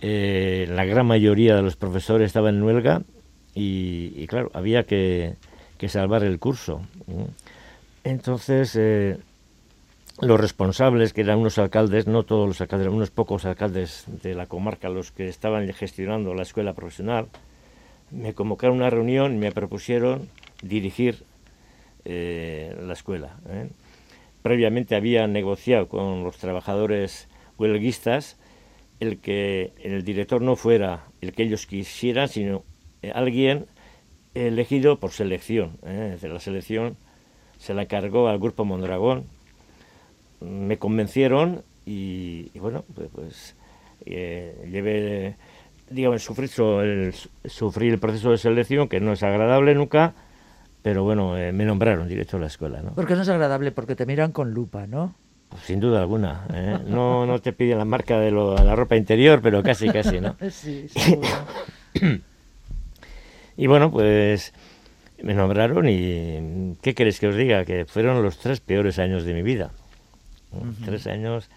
[0.00, 3.02] la gran mayoría de los profesores estaban en huelga
[3.54, 5.36] y, claro, había que,
[5.86, 6.80] salvar el curso.
[8.04, 9.18] Entonces, eh,
[10.20, 14.46] los responsables, que eran unos alcaldes, no todos los alcaldes, unos pocos alcaldes de la
[14.46, 17.28] comarca, los que estaban gestionando la escuela profesional,
[18.10, 20.28] me convocaron una reunión y me propusieron
[20.62, 21.24] dirigir
[22.04, 23.36] eh, la escuela.
[23.48, 23.68] ¿eh?
[24.44, 28.36] Previamente había negociado con los trabajadores huelguistas
[29.00, 32.62] el que el director no fuera el que ellos quisieran, sino
[33.00, 33.64] eh, alguien
[34.34, 35.78] elegido por selección.
[35.86, 36.18] ¿eh?
[36.20, 36.98] la selección
[37.58, 39.24] se la encargó al grupo Mondragón.
[40.42, 43.56] Me convencieron y, bueno, pues, pues
[44.04, 45.36] eh, llevé,
[45.88, 46.50] digamos, sufrí
[46.82, 47.14] el,
[47.94, 50.12] el proceso de selección, que no es agradable nunca,
[50.84, 52.82] pero bueno, eh, me nombraron directo a la escuela.
[52.82, 52.94] ¿no?
[52.94, 53.72] ¿Por qué no es agradable?
[53.72, 55.14] Porque te miran con lupa, ¿no?
[55.48, 56.46] Pues sin duda alguna.
[56.86, 60.36] No, no te piden la marca de, la ropa interior, pero casi, casi, ¿no?
[60.50, 60.86] sí,
[63.56, 64.52] Y bueno, pues
[65.22, 67.64] me nombraron y ¿qué queréis que os diga?
[67.64, 69.70] Que fueron los tres peores años de mi vida.
[70.84, 71.48] Tres años...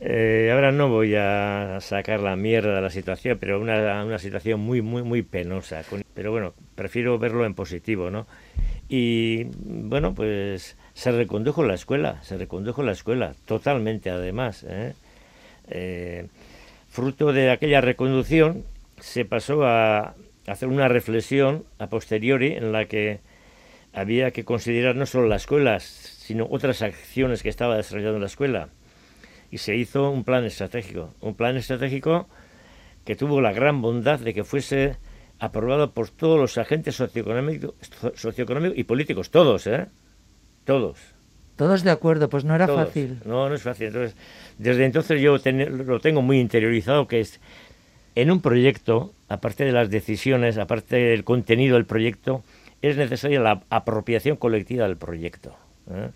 [0.00, 4.60] Eh, ahora no voy a sacar la mierda de la situación, pero una, una situación
[4.60, 5.82] muy, muy, muy penosa.
[6.14, 8.26] Pero bueno, prefiero verlo en positivo, ¿no?
[8.88, 14.64] Y bueno, pues se recondujo la escuela, se recondujo la escuela, totalmente además.
[14.68, 14.94] ¿eh?
[15.68, 16.26] Eh,
[16.88, 18.64] fruto de aquella reconducción
[19.00, 20.14] se pasó a,
[20.46, 23.20] hacer una reflexión a posteriori en la que
[23.92, 28.68] había que considerar no solo las escuelas, sino otras acciones que estaba desarrollando la escuela.
[29.54, 32.26] Y se hizo un plan estratégico, un plan estratégico
[33.04, 34.96] que tuvo la gran bondad de que fuese
[35.38, 37.72] aprobado por todos los agentes socioeconómicos,
[38.16, 39.86] socioeconómicos y políticos, todos, ¿eh?
[40.64, 40.98] Todos.
[41.54, 43.20] Todos de acuerdo, pues no era fácil.
[43.24, 43.86] No, no es fácil.
[43.86, 44.16] Entonces,
[44.58, 47.40] desde entonces yo lo tengo muy interiorizado, que es
[48.16, 52.42] en un proyecto, aparte de las decisiones, aparte del contenido del proyecto,
[52.82, 55.56] es necesaria la apropiación colectiva del proyecto.
[55.92, 56.10] ¿eh?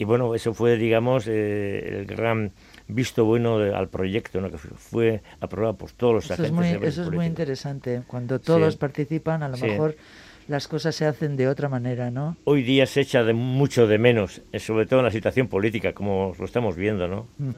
[0.00, 2.52] Y bueno, eso fue, digamos, eh, el gran
[2.88, 4.50] visto bueno al proyecto, ¿no?
[4.50, 6.46] que fue aprobado por todos los agentes.
[6.46, 8.00] Es muy, eso es muy interesante.
[8.06, 9.96] Cuando todos participan, a lo mejor
[10.48, 12.38] las cosas se hacen de otra manera, ¿no?
[12.44, 15.92] Hoy día se echa de mucho de menos, eh, sobre todo en la situación política,
[15.92, 17.26] como lo estamos viendo, ¿no?
[17.36, 17.50] Mm.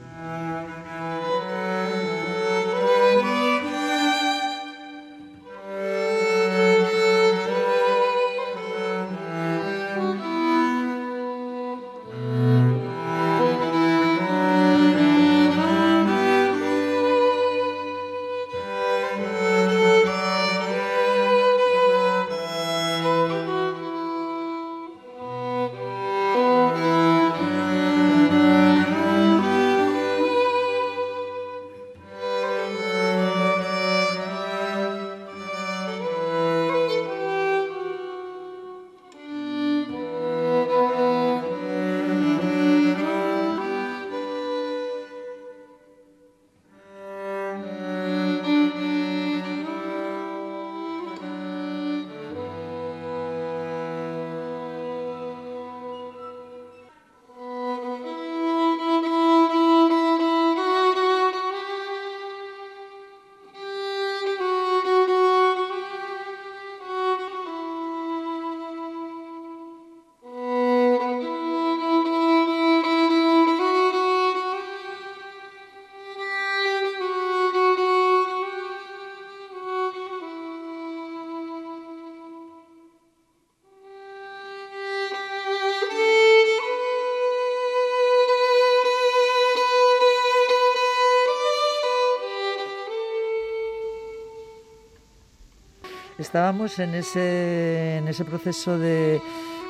[96.33, 99.21] Estábamos en ese, en ese proceso de,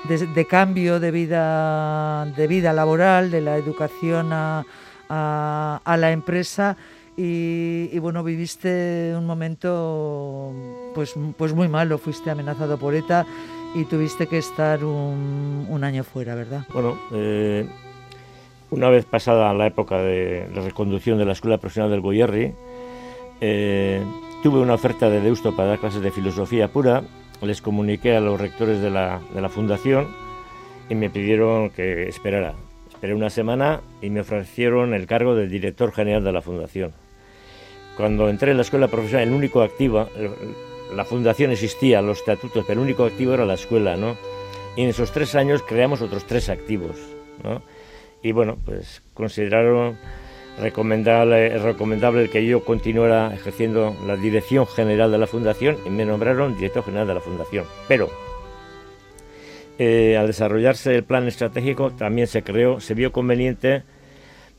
[0.08, 4.64] de, cambio de vida, de vida laboral, de la educación a,
[5.10, 6.78] a, la empresa.
[7.18, 10.54] Y, bueno, viviste un momento
[10.96, 13.26] pues, pues muy malo, fuiste amenazado por ETA
[13.76, 16.66] y tuviste que estar un, un año fuera, ¿verdad?
[16.74, 17.68] Bueno, eh,
[18.70, 22.54] una vez pasada la época de la reconducción de la Escuela Profesional del Goyerri,
[23.42, 24.02] eh,
[24.44, 27.02] tuve una oferta de Deusto para dar clases de filosofía pura,
[27.42, 30.10] les comuniqué a los rectores de la, de la fundación
[30.90, 32.54] y me pidieron que esperara.
[32.90, 36.92] Esperé una semana y me ofrecieron el cargo de director general de la fundación.
[37.96, 40.10] Cuando entré en la escuela profesional, el único activo,
[40.94, 44.18] la fundación existía, los estatutos, pero el único activo era la escuela, ¿no?
[44.76, 46.98] Y en esos tres años creamos otros tres activos,
[47.46, 47.62] ¿no?
[48.22, 49.98] Y bueno, pues consideraron
[50.60, 56.56] recomendable, recomendable que yo continuara ejerciendo la dirección general de la fundación y me nombraron
[56.56, 57.66] director general de la fundación.
[57.88, 58.10] Pero
[59.80, 63.84] eh, al desarrollarse el plan estratégico también se creó, se vio conveniente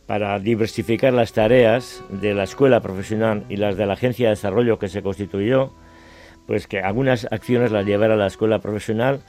[0.06, 4.78] para diversificar las tareas de la escuela profesional y las de la agencia de desarrollo
[4.78, 5.72] que se constituyó,
[6.46, 9.20] pues que algunas acciones las llevara la escuela profesional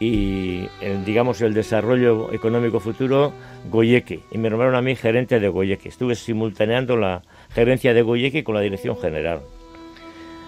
[0.00, 3.32] y el, digamos el desarrollo económico futuro
[3.70, 5.88] Goyeque y me nombraron a mí gerente de Goyeque.
[5.88, 9.40] Estuve simultaneando la gerencia de Goyeque con la dirección general.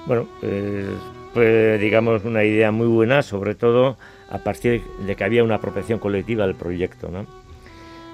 [0.06, 0.86] Bueno, pues,
[1.34, 3.96] fue digamos una idea muy buena, sobre todo
[4.30, 7.08] a partir de que había una apropiación colectiva del proyecto.
[7.10, 7.26] ¿no?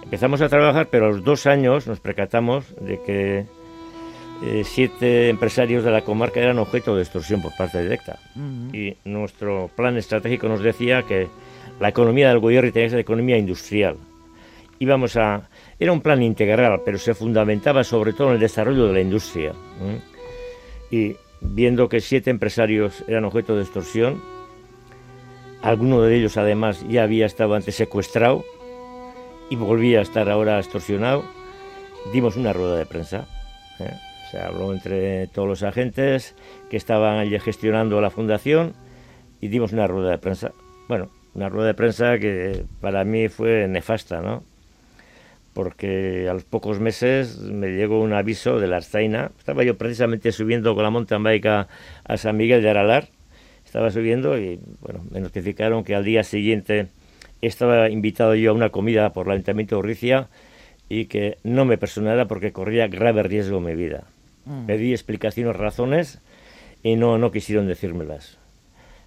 [0.03, 3.47] Empezamos a trabajar, pero a los dos años nos percatamos de que
[4.43, 8.19] eh, siete empresarios de la comarca eran objeto de extorsión por parte directa.
[8.73, 11.29] Y nuestro plan estratégico nos decía que
[11.81, 13.97] la economía del Goyerri tenía que ser economía industrial.
[14.79, 18.93] Íbamos a, era un plan integral, pero se fundamentaba sobre todo en el desarrollo de
[18.93, 19.55] la industria.
[20.91, 24.23] Y viendo que siete empresarios eran objeto de extorsión,
[25.63, 28.45] alguno de ellos además ya había estado antes secuestrado
[29.49, 31.25] y volvía a estar ahora extorsionado,
[32.13, 33.27] dimos una rueda de prensa.
[33.81, 33.95] ¿eh?
[34.31, 36.35] Se habló entre todos los agentes
[36.69, 38.75] que estaban allí gestionando la fundación
[39.41, 40.53] y dimos una rueda de prensa.
[40.89, 44.43] Bueno, una rueda de prensa que para mí fue nefasta, ¿no?
[45.55, 49.31] Porque a los pocos meses me llegó un aviso de la Arzaina.
[49.39, 51.69] Estaba yo precisamente subiendo con la mountain bike a,
[52.17, 53.09] San Miguel de Aralar.
[53.65, 56.89] Estaba subiendo y, bueno, me notificaron que al día siguiente
[57.43, 60.29] estaba invitado yo a una comida por el Ayuntamiento de Urricia
[60.89, 64.05] y que no me personara porque corría grave riesgo mi vida.
[64.47, 64.67] Mm.
[64.67, 66.21] Pedí explicaciones, razones
[66.83, 68.39] y no, no quisieron decírmelas.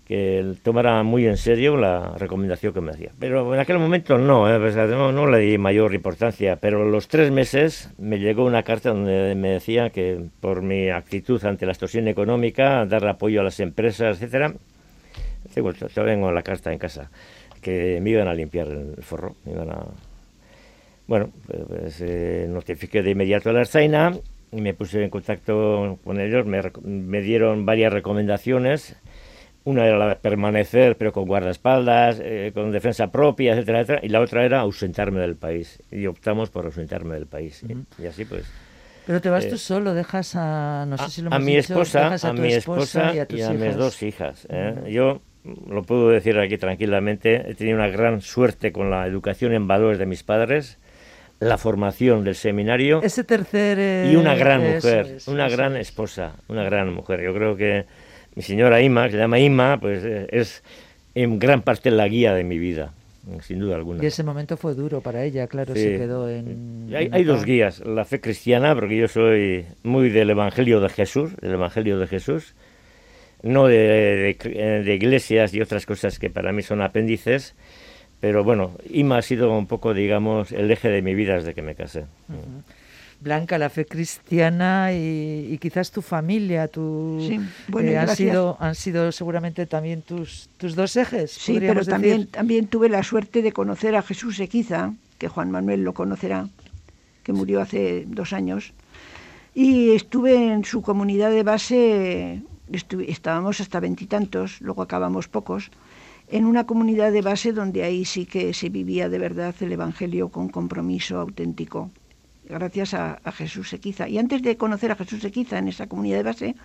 [0.06, 3.12] Que tomara muy en serio la recomendación que me hacía.
[3.20, 4.60] Pero en aquel momento no, ¿eh?
[4.88, 6.56] no, le di mayor importancia.
[6.56, 11.44] Pero los tres meses me llegó una carta donde me decía que por mi actitud
[11.46, 14.54] ante la extorsión económica, dar apoyo a las empresas, etcétera,
[15.56, 17.10] yo tengo la carta en casa,
[17.62, 19.86] que me iban a limpiar el forro, me iban a...
[21.08, 24.14] Bueno, pues, pues eh, notifiqué de inmediato a la Arzaina
[24.52, 28.95] y me puse en contacto con ellos, me, dieron varias recomendaciones.
[29.66, 34.10] Una era la de permanecer, pero con guardaespaldas, eh, con defensa propia, etcétera, etcétera, y
[34.10, 35.84] la otra era ausentarme del país.
[35.91, 37.64] Y optamos por ausentarme del país.
[38.00, 38.45] y, así pues.
[39.06, 42.16] Pero te vas tú eh, solo, dejas a, no sé si lo a mi esposa,
[42.22, 44.47] a, mi esposa y a, mis dos hijas.
[44.50, 44.76] ¿eh?
[44.91, 45.22] Yo
[45.68, 49.97] lo puedo decir aquí tranquilamente, he tenido una gran suerte con la educación en valores
[49.97, 50.78] de mis padres
[51.40, 53.02] la formación del seminario.
[53.02, 54.12] Ese tercer...
[54.12, 57.22] y una gran mujer, una gran esposa, una gran mujer.
[57.22, 57.86] Yo creo que
[58.36, 60.64] mi señora Ima, que se llama Ima, pues eh, es
[61.16, 62.94] en gran parte la guía de mi vida,
[63.42, 64.04] sin duda alguna.
[64.04, 66.94] Y ese momento fue duro para ella, claro, se quedó en...
[66.94, 71.54] Hay, dos guías, la fe cristiana, porque yo soy muy del Evangelio de Jesús, del
[71.54, 72.54] Evangelio de Jesús,
[73.42, 74.36] no de,
[74.86, 77.56] de iglesias y otras cosas que para mí son apéndices,
[78.20, 81.61] pero bueno, Ima ha sido un poco, digamos, el eje de mi vida desde que
[81.61, 82.05] me casé.
[83.22, 88.76] Blanca, la fe cristiana y, quizás tu familia, tu, sí, bueno, eh, han, sido, han
[88.76, 91.32] sido seguramente también tus, tus dos ejes.
[91.32, 95.84] Sí, pero también, también tuve la suerte de conocer a Jesús Equiza, que Juan Manuel
[95.84, 96.47] lo conocerá,
[97.24, 98.74] que murió hace dos años.
[99.53, 102.41] Y estuve en su comunidad de base,
[103.07, 105.72] estábamos hasta veintitantos, luego acabamos pocos
[106.32, 110.30] en una comunidad de base donde ahí sí que se vivía de verdad el Evangelio
[110.30, 111.92] con compromiso auténtico,
[112.48, 114.08] gracias a, Jesús Equiza.
[114.08, 116.56] Y antes de conocer a Jesús Equiza en esa comunidad de base,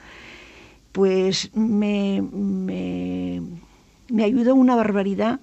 [0.93, 2.21] pues me
[4.23, 5.41] ayudó una barbaridad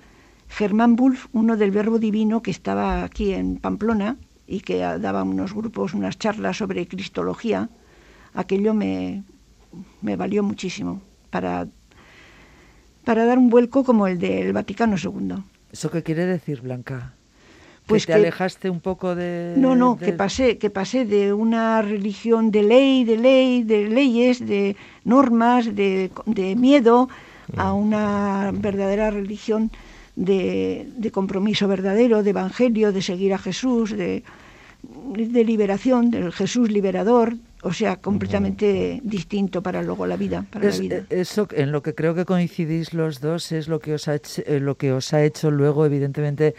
[0.52, 4.18] Germán Bulf, uno del Verbo Divino que estaba aquí en Pamplona
[4.48, 7.70] y que daba unos grupos, unas charlas sobre cristología.
[8.34, 9.24] Aquello me,
[10.02, 11.68] me valió muchísimo para
[13.04, 15.36] para dar un vuelco como el del Vaticano II.
[15.72, 17.14] ¿Eso qué quiere decir, Blanca?
[17.88, 19.56] Pues te que- alejaste un poco de...
[19.58, 23.90] No, no, de- que pasé, que pasé de una religión de ley, de ley, de
[23.90, 27.10] leyes, de normas, de, de miedo,
[27.58, 29.72] a una verdadera religión
[30.16, 34.24] de, de compromiso verdadero, de evangelio, de seguir a Jesús, de,
[34.84, 40.78] de liberación, del Jesús liberador, o sea, completamente distinto para luego la vida, para Es-
[40.78, 40.96] la vida.
[40.98, 44.16] eh, eso en lo que creo que coincidís los dos es lo que os ha
[44.16, 46.56] hecho, eh, lo que os ha hecho luego evidentemente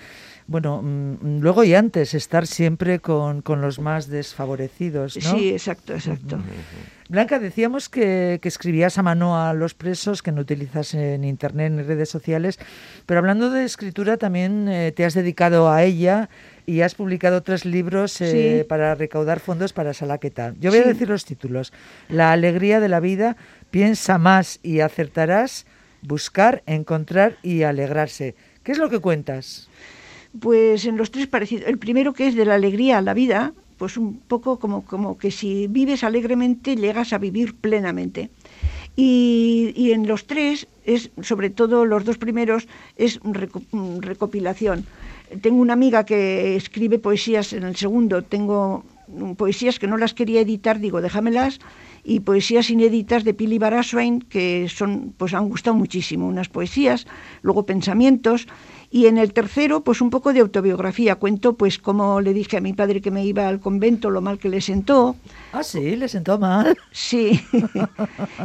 [0.52, 5.30] bueno mm, luego y antes estar siempre con, con los más desfavorecidos ¿no?
[5.36, 6.38] Sí, exacto, exacto.
[7.08, 11.72] Blanca decíamos que, que escribías a mano a los presos que no utilizas en internet
[11.72, 12.58] ni redes sociales
[13.06, 16.28] pero hablando de escritura también eh, te has dedicado a ella
[16.64, 18.64] y has publicado tres libros eh, Sí.
[18.68, 20.54] para recaudar fondos para Salaqueta.
[20.60, 21.72] Yo voy a decir los títulos.
[22.08, 23.36] La alegría de la vida,
[23.72, 25.66] piensa más y acertarás,
[26.02, 28.36] buscar, encontrar y alegrarse.
[28.62, 29.68] ¿Qué es lo que cuentas?
[30.40, 31.66] Pues en los tres parecidos.
[31.68, 35.18] El primero que es de la alegría a la vida, pues un poco como, como
[35.18, 38.30] que si vives alegremente llegas a vivir plenamente.
[38.96, 42.66] Y, y en los tres es, sobre todo los dos primeros,
[42.96, 43.62] es reco-
[44.00, 44.84] recopilación.
[45.40, 50.12] Tengo una amiga que escribe poesías en el segundo, tengo mm, poesías que no las
[50.12, 51.58] quería editar, digo, déjamelas,
[52.04, 57.06] y poesías inéditas de Pili Baraswain, que son, pues han gustado muchísimo, unas poesías,
[57.42, 58.46] luego pensamientos,
[58.92, 62.60] y en el tercero, pues un poco de autobiografía, cuento pues cómo le dije a
[62.60, 65.16] mi padre que me iba al convento, lo mal que le sentó,
[65.52, 66.76] Ah, sí, le sentó mal.
[66.92, 67.40] Sí,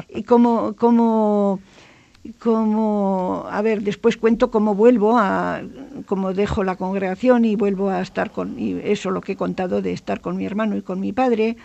[0.10, 1.60] y como, como,
[2.40, 5.62] como, a ver, después cuento cómo vuelvo a,
[6.06, 9.82] cómo dejo la congregación y vuelvo a estar con, y eso lo que he contado
[9.82, 11.58] de estar con mi hermano y con mi padre.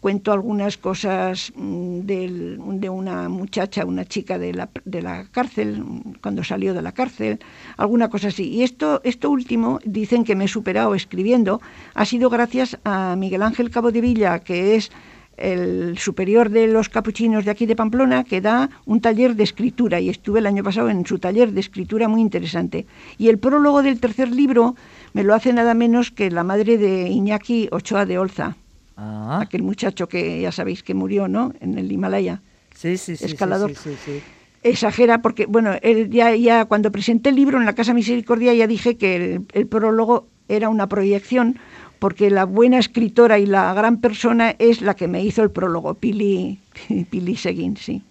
[0.00, 5.82] Cuento algunas cosas mm, de una muchacha, una chica de la, de la cárcel,
[6.22, 7.40] cuando salió de la cárcel,
[7.76, 8.48] alguna cosa así.
[8.48, 11.60] Y esto, esto último, dicen que me he superado escribiendo,
[11.94, 14.90] ha sido gracias a Miguel Ángel Cabo de Villa, que es
[15.38, 20.00] el superior de los capuchinos de aquí de Pamplona, que da un taller de escritura
[20.00, 22.86] y estuve el año pasado en su taller de escritura muy interesante.
[23.18, 24.74] Y el prólogo del tercer libro
[25.12, 28.56] me lo hace nada menos que la madre de Iñaki Ochoa de Olza,
[29.00, 31.52] Ah, aquel muchacho que ya sabéis que murió, ¿no?
[31.60, 32.42] En el Himalaya.
[32.74, 33.70] sí, sí, sí, sí, escalador.
[33.70, 34.22] sí, sí, sí.
[34.64, 38.66] Exagera porque, bueno, él ya, ya cuando presenté el libro en la Casa Misericordia ya
[38.66, 41.60] dije que el, el prólogo era una proyección
[42.00, 45.94] porque la buena escritora y la gran persona es la que me hizo el prólogo,
[45.94, 46.58] Pili,
[47.10, 48.02] Pili Seguín, sí.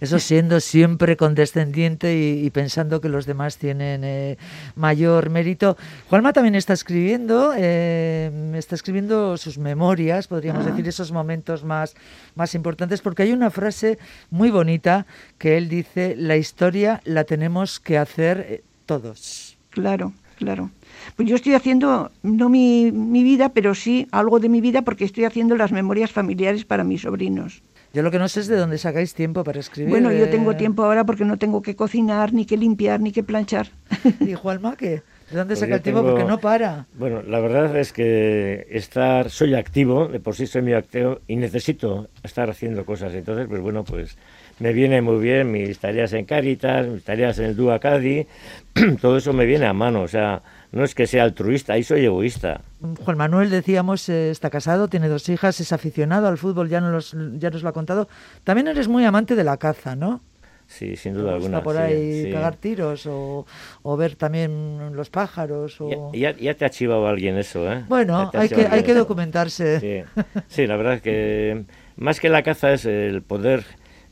[0.00, 4.36] Eso siendo siempre condescendiente y, y pensando que los demás tienen eh,
[4.76, 5.76] mayor mérito.
[6.08, 10.70] Juanma también está escribiendo, eh, está escribiendo sus memorias, podríamos Ah.
[10.70, 11.94] decir, esos momentos más,
[12.34, 13.98] más importantes, porque hay una frase
[14.30, 15.06] muy bonita
[15.38, 19.56] que él dice, la historia la tenemos que hacer eh, todos.
[19.70, 20.70] Claro, claro.
[21.16, 25.04] Pues yo estoy haciendo, no mi, mi vida, pero sí algo de mi vida porque
[25.04, 27.62] estoy haciendo las memorias familiares para mis sobrinos.
[27.98, 29.90] Yo lo que no sé es de dónde sacáis tiempo para escribir.
[29.90, 33.10] Bueno, yo tengo eh, tiempo ahora porque no tengo que cocinar, ni que limpiar, ni
[33.10, 33.66] que planchar.
[34.20, 35.02] ¿Y Juanma qué?
[35.32, 36.02] ¿De dónde Pues saca el tiempo?
[36.02, 36.86] tengo- Porque no para.
[36.96, 41.34] Bueno, la verdad es que estar, soy activo, de por sí soy muy activo y
[41.34, 43.12] necesito estar haciendo cosas.
[43.14, 44.16] Entonces, pues bueno, pues
[44.60, 48.28] me viene muy bien mis tareas en Cáritas, mis tareas en el Dúa Cadi,
[49.00, 50.02] todo eso me viene a mano.
[50.02, 50.40] O sea,
[50.72, 52.60] no es que sea altruista, ahí soy egoísta.
[53.04, 57.16] Juan Manuel, decíamos, eh, está casado, tiene dos hijas, es aficionado al fútbol, ya nos,
[57.38, 58.08] ya nos lo ha contado.
[58.44, 60.20] También eres muy amante de la caza, ¿no?
[60.66, 61.62] Sí, sin ¿Te duda alguna.
[61.62, 62.30] por sí, ahí sí.
[62.30, 63.46] pegar tiros o,
[63.82, 65.80] o ver también los pájaros.
[65.80, 66.12] O...
[66.12, 67.84] Ya, ya- ya te ha chivado alguien eso, ¿eh?
[67.88, 69.00] Bueno, hay que, hay que eso.
[69.00, 69.80] documentarse.
[69.80, 71.64] Sí, sí, la verdad es que
[71.96, 73.64] más que la caza es el poder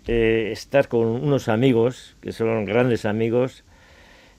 [0.06, 3.62] eh, estar con unos amigos, que son grandes amigos.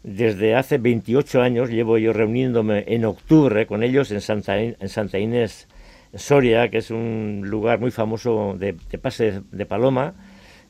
[0.03, 5.19] Desde hace 28 años llevo yo reuniéndome en octubre con ellos en Santa, en Santa
[5.19, 5.67] Inés,
[6.13, 10.13] Soria, que es un lugar muy famoso de, de pase de paloma,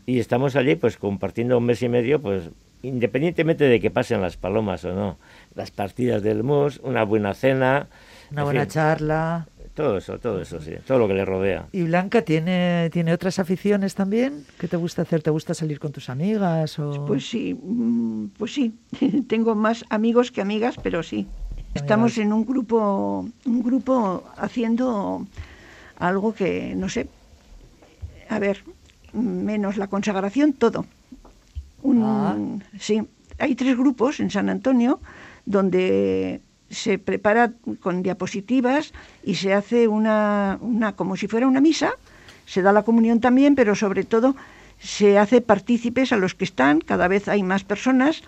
[0.06, 2.50] y estamos allí pues compartiendo un mes y medio, pues
[2.82, 5.18] independientemente de que pasen las palomas o no,
[5.56, 7.88] las partidas del mus, una buena cena,
[8.32, 9.48] Una en buena fin, charla.
[9.78, 11.68] Todo eso, todo eso, sí, todo lo que le rodea.
[11.72, 14.44] ¿Y Blanca tiene, tiene otras aficiones también?
[14.60, 15.22] ¿Qué te gusta hacer?
[15.22, 16.80] ¿Te gusta salir con tus amigas?
[16.80, 17.06] O...
[17.06, 18.74] Pues sí, mm, pues sí.
[19.28, 21.28] Tengo más amigos que amigas, pero sí.
[21.76, 25.28] Estamos en un grupo, un grupo haciendo
[26.00, 27.08] algo que no sé.
[28.30, 28.64] A ver,
[29.14, 30.86] menos la consagración, todo.
[31.84, 32.36] Un- Ah.
[32.80, 33.02] Sí,
[33.38, 35.00] hay tres grupos en San Antonio
[35.46, 38.94] donde se prepara con diapositivas
[39.24, 41.94] y se hace una, una como si fuera una misa.
[42.46, 44.36] Se da la comunión también, pero sobre todo
[44.80, 48.22] se hace partícipes a los que están, cada vez hay más personas.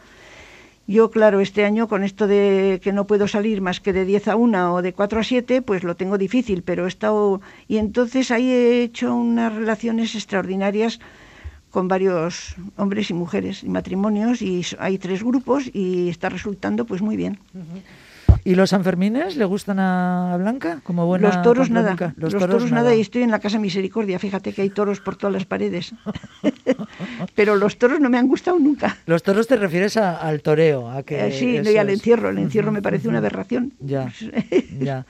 [0.87, 4.29] Yo, claro, este año con esto de que no puedo salir más que de 10
[4.29, 7.41] a 1 o de 4 a 7, pues lo tengo difícil, pero he estado...
[7.67, 10.99] Y entonces ahí he hecho unas relaciones extraordinarias
[11.69, 17.03] con varios hombres y mujeres y matrimonios y hay tres grupos y está resultando pues
[17.03, 17.37] muy bien.
[18.49, 22.15] ¿Y los Sanfermines le gustan a Blanca como buena Los toros nada.
[22.17, 22.95] Los, toros, nada.
[22.95, 24.17] Y estoy en la Casa Misericordia.
[24.17, 25.93] Fíjate que hay toros por todas las paredes.
[27.35, 28.97] Pero los toros no me han gustado nunca.
[29.05, 30.89] ¿Los toros te refieres al toreo?
[30.89, 32.29] A que eh, sí, y al encierro.
[32.31, 33.73] El encierro me parece una aberración.
[33.79, 34.11] Ya,
[34.79, 35.05] ya.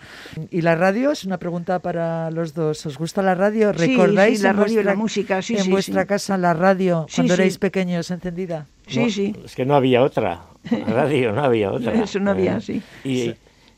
[0.52, 1.12] ¿Y la radio?
[1.12, 2.86] Es una pregunta para los dos.
[2.88, 3.72] ¿Os gusta la radio?
[3.72, 5.42] ¿Recordáis la radio y la música?
[5.42, 8.66] Sí, en vuestra casa la radio cuando erais pequeños encendida?
[8.86, 9.34] Sí, sí.
[9.46, 10.42] Es que no había otra.
[10.88, 11.94] radio no había otra.
[11.94, 12.82] Eso no había, sí.
[13.04, 13.36] Y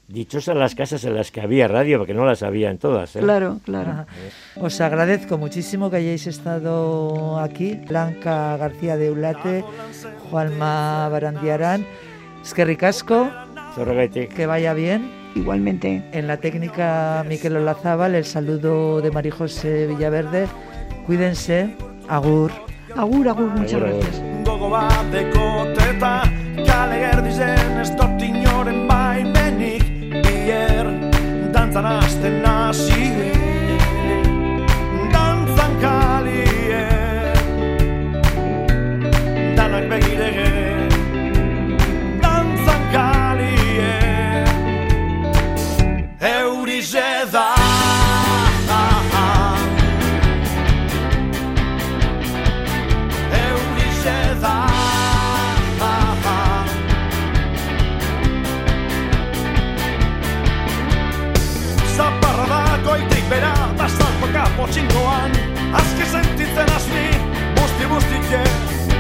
[0.08, 3.16] dichosas las casas en las que había radio, porque no las había en todas.
[3.16, 3.20] ¿eh?
[3.20, 4.06] Claro, claro.
[4.56, 7.80] Os agradezco muchísimo que hayáis estado aquí.
[7.88, 9.64] Blanca García de Eulate,
[10.30, 11.86] Juanma Barandiarán.
[12.44, 15.12] Es que vaya bien.
[15.36, 16.04] Igualmente.
[16.12, 20.48] En la técnica Miquel Olazábal, el saludo de María José Villaverde.
[21.06, 21.76] Cuídense.
[22.10, 22.52] Agur.
[22.96, 24.22] Agur, agur, muchas gracias.
[26.68, 29.84] Kale erdi zen ez dut inoren baimenik.
[30.26, 30.90] Bier
[31.54, 33.12] dantzan azten nazi
[35.14, 36.86] dantzan kalie.
[39.58, 40.41] Danak begirege
[64.72, 65.32] potxingoan
[65.74, 67.10] Azke sentitzen asni
[67.58, 68.44] Busti bustike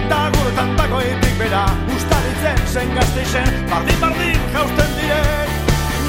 [0.09, 1.65] Daguretan dagoetik bera
[1.95, 5.59] Ustaritzen zen gazteizen Bardin bardin jausten direk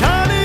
[0.00, 0.41] Barbín,